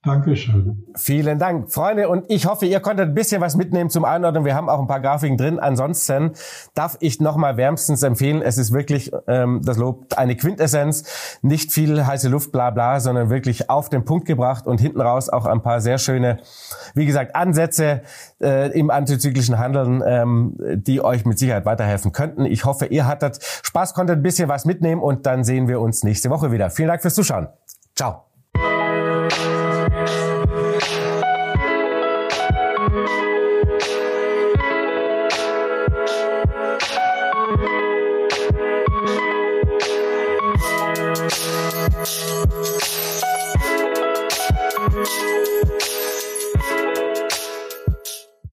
Dankeschön. 0.09 0.85
Vielen 0.95 1.37
Dank, 1.37 1.71
Freunde. 1.71 2.09
Und 2.09 2.25
ich 2.29 2.47
hoffe, 2.47 2.65
ihr 2.65 2.79
konntet 2.79 3.09
ein 3.09 3.13
bisschen 3.13 3.41
was 3.41 3.55
mitnehmen 3.55 3.91
zum 3.91 4.05
Einordnen. 4.05 4.43
Wir 4.43 4.55
haben 4.55 4.67
auch 4.67 4.79
ein 4.79 4.87
paar 4.87 5.01
Grafiken 5.01 5.37
drin. 5.37 5.59
Ansonsten 5.59 6.31
darf 6.73 6.97
ich 6.99 7.21
nochmal 7.21 7.57
wärmstens 7.57 8.01
empfehlen, 8.01 8.41
es 8.41 8.57
ist 8.57 8.73
wirklich, 8.73 9.11
ähm, 9.27 9.61
das 9.63 9.77
Lob, 9.77 10.15
eine 10.17 10.35
Quintessenz. 10.35 11.39
Nicht 11.43 11.71
viel 11.71 12.07
heiße 12.07 12.27
Luft, 12.27 12.51
bla 12.51 12.71
bla, 12.71 12.99
sondern 12.99 13.29
wirklich 13.29 13.69
auf 13.69 13.89
den 13.89 14.03
Punkt 14.03 14.25
gebracht 14.25 14.65
und 14.65 14.81
hinten 14.81 14.99
raus 14.99 15.29
auch 15.29 15.45
ein 15.45 15.61
paar 15.61 15.79
sehr 15.79 15.99
schöne, 15.99 16.39
wie 16.95 17.05
gesagt, 17.05 17.35
Ansätze 17.35 18.01
äh, 18.41 18.71
im 18.71 18.89
antizyklischen 18.89 19.59
Handeln, 19.59 20.01
ähm, 20.03 20.57
die 20.57 21.03
euch 21.03 21.23
mit 21.25 21.37
Sicherheit 21.37 21.65
weiterhelfen 21.65 22.13
könnten. 22.13 22.45
Ich 22.45 22.65
hoffe, 22.65 22.87
ihr 22.87 23.05
hattet 23.05 23.37
Spaß, 23.43 23.93
konntet 23.93 24.17
ein 24.17 24.23
bisschen 24.23 24.49
was 24.49 24.65
mitnehmen 24.65 25.03
und 25.03 25.27
dann 25.27 25.43
sehen 25.43 25.67
wir 25.67 25.79
uns 25.79 26.03
nächste 26.03 26.31
Woche 26.31 26.51
wieder. 26.51 26.71
Vielen 26.71 26.87
Dank 26.87 27.03
fürs 27.03 27.13
Zuschauen. 27.13 27.47
Ciao. 27.95 28.28